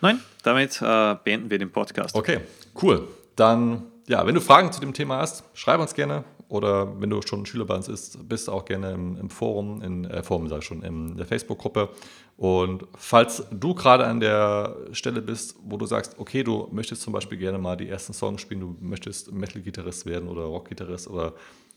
Nein, 0.02 0.20
damit 0.44 0.82
äh, 0.82 1.16
beenden 1.24 1.50
wir 1.50 1.58
den 1.58 1.72
Podcast. 1.72 2.16
Okay, 2.16 2.42
cool. 2.82 3.08
Dann, 3.36 3.84
ja, 4.08 4.26
wenn 4.26 4.36
du 4.36 4.42
Fragen 4.42 4.72
zu 4.72 4.80
dem 4.80 4.94
Thema 4.94 5.18
hast, 5.18 5.44
schreib 5.54 5.80
uns 5.80 5.94
gerne. 5.94 6.24
Oder 6.48 7.00
wenn 7.02 7.10
du 7.10 7.22
schon 7.24 7.46
Schüler 7.46 7.66
bei 7.66 7.76
uns 7.76 7.88
bist, 7.88 8.30
bist 8.30 8.50
auch 8.50 8.66
gerne 8.66 8.92
im, 8.92 9.18
im 9.18 9.30
Forum, 9.30 9.82
in 9.82 10.06
äh, 10.06 10.22
Forum 10.22 10.48
sag 10.48 10.60
ich 10.60 10.66
schon, 10.66 10.84
in 10.84 11.18
der 11.18 11.26
Facebook-Gruppe. 11.26 11.90
Und 12.38 12.86
falls 12.96 13.44
du 13.52 13.74
gerade 13.74 14.06
an 14.06 14.20
der 14.20 14.76
Stelle 14.92 15.22
bist, 15.22 15.56
wo 15.64 15.78
du 15.78 15.86
sagst, 15.86 16.20
okay, 16.20 16.44
du 16.44 16.68
möchtest 16.72 17.02
zum 17.02 17.14
Beispiel 17.14 17.38
gerne 17.38 17.58
mal 17.58 17.76
die 17.76 17.90
ersten 17.90 18.14
Songs 18.14 18.42
spielen, 18.42 18.60
du 18.60 18.76
möchtest 18.80 19.32
Metal-Gitarrist 19.32 20.06
werden 20.06 20.30
oder 20.30 20.44
Rock-Gitarrist 20.44 21.10
oder 21.10 21.34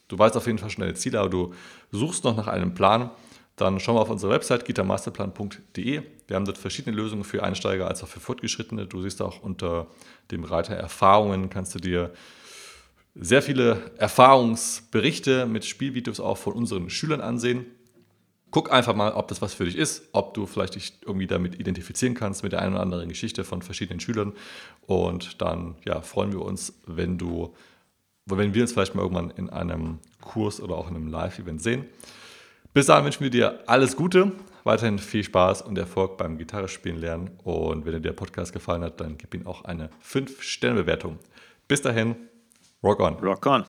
du 0.08 0.18
weißt 0.18 0.36
auf 0.36 0.46
jeden 0.46 0.58
Fall 0.58 0.70
schon 0.70 0.82
deine 0.82 0.94
Ziele, 0.94 1.20
aber 1.20 1.30
du 1.30 1.54
suchst 1.90 2.24
noch 2.24 2.36
nach 2.36 2.48
einem 2.48 2.74
Plan, 2.74 3.10
dann 3.56 3.80
schau 3.80 3.94
mal 3.94 4.00
auf 4.00 4.10
unsere 4.10 4.32
Website 4.32 4.64
gitarmasterplan.de. 4.64 6.02
Wir 6.26 6.36
haben 6.36 6.44
dort 6.44 6.58
verschiedene 6.58 6.94
Lösungen 6.94 7.24
für 7.24 7.42
Einsteiger 7.42 7.88
als 7.88 8.04
auch 8.04 8.08
für 8.08 8.20
Fortgeschrittene. 8.20 8.86
Du 8.86 9.02
siehst 9.02 9.20
auch 9.20 9.42
unter 9.42 9.88
dem 10.30 10.44
Reiter 10.44 10.74
Erfahrungen 10.74 11.50
kannst 11.50 11.74
du 11.74 11.80
dir 11.80 12.12
sehr 13.20 13.42
viele 13.42 13.90
Erfahrungsberichte 13.98 15.46
mit 15.46 15.64
Spielvideos 15.64 16.20
auch 16.20 16.38
von 16.38 16.52
unseren 16.52 16.88
Schülern 16.88 17.20
ansehen. 17.20 17.66
Guck 18.50 18.72
einfach 18.72 18.94
mal, 18.94 19.12
ob 19.12 19.28
das 19.28 19.42
was 19.42 19.52
für 19.52 19.64
dich 19.64 19.76
ist, 19.76 20.08
ob 20.12 20.34
du 20.34 20.46
vielleicht 20.46 20.76
dich 20.76 20.94
irgendwie 21.04 21.26
damit 21.26 21.58
identifizieren 21.60 22.14
kannst 22.14 22.42
mit 22.42 22.52
der 22.52 22.62
einen 22.62 22.74
oder 22.74 22.82
anderen 22.82 23.08
Geschichte 23.08 23.44
von 23.44 23.60
verschiedenen 23.60 24.00
Schülern. 24.00 24.32
Und 24.86 25.42
dann 25.42 25.74
ja, 25.84 26.00
freuen 26.00 26.32
wir 26.32 26.42
uns, 26.42 26.80
wenn 26.86 27.18
du, 27.18 27.54
wenn 28.24 28.54
wir 28.54 28.62
uns 28.62 28.72
vielleicht 28.72 28.94
mal 28.94 29.02
irgendwann 29.02 29.30
in 29.30 29.50
einem 29.50 29.98
Kurs 30.22 30.60
oder 30.60 30.76
auch 30.76 30.88
in 30.88 30.96
einem 30.96 31.08
Live-Event 31.08 31.60
sehen. 31.60 31.84
Bis 32.72 32.86
dahin 32.86 33.04
wünschen 33.04 33.22
wir 33.22 33.30
dir 33.30 33.64
alles 33.66 33.96
Gute, 33.96 34.32
weiterhin 34.64 34.98
viel 34.98 35.24
Spaß 35.24 35.62
und 35.62 35.76
Erfolg 35.76 36.16
beim 36.16 36.38
Gitarre 36.38 36.68
spielen 36.68 36.98
lernen. 36.98 37.30
Und 37.42 37.84
wenn 37.84 37.92
dir 37.92 38.00
der 38.00 38.12
Podcast 38.12 38.52
gefallen 38.52 38.82
hat, 38.82 39.00
dann 39.00 39.18
gib 39.18 39.34
ihm 39.34 39.46
auch 39.46 39.64
eine 39.64 39.90
5-Sterne-Bewertung. 40.02 41.18
Bis 41.66 41.82
dahin, 41.82 42.16
rock 42.82 43.00
on. 43.00 43.16
Rock 43.18 43.46
on. 43.46 43.66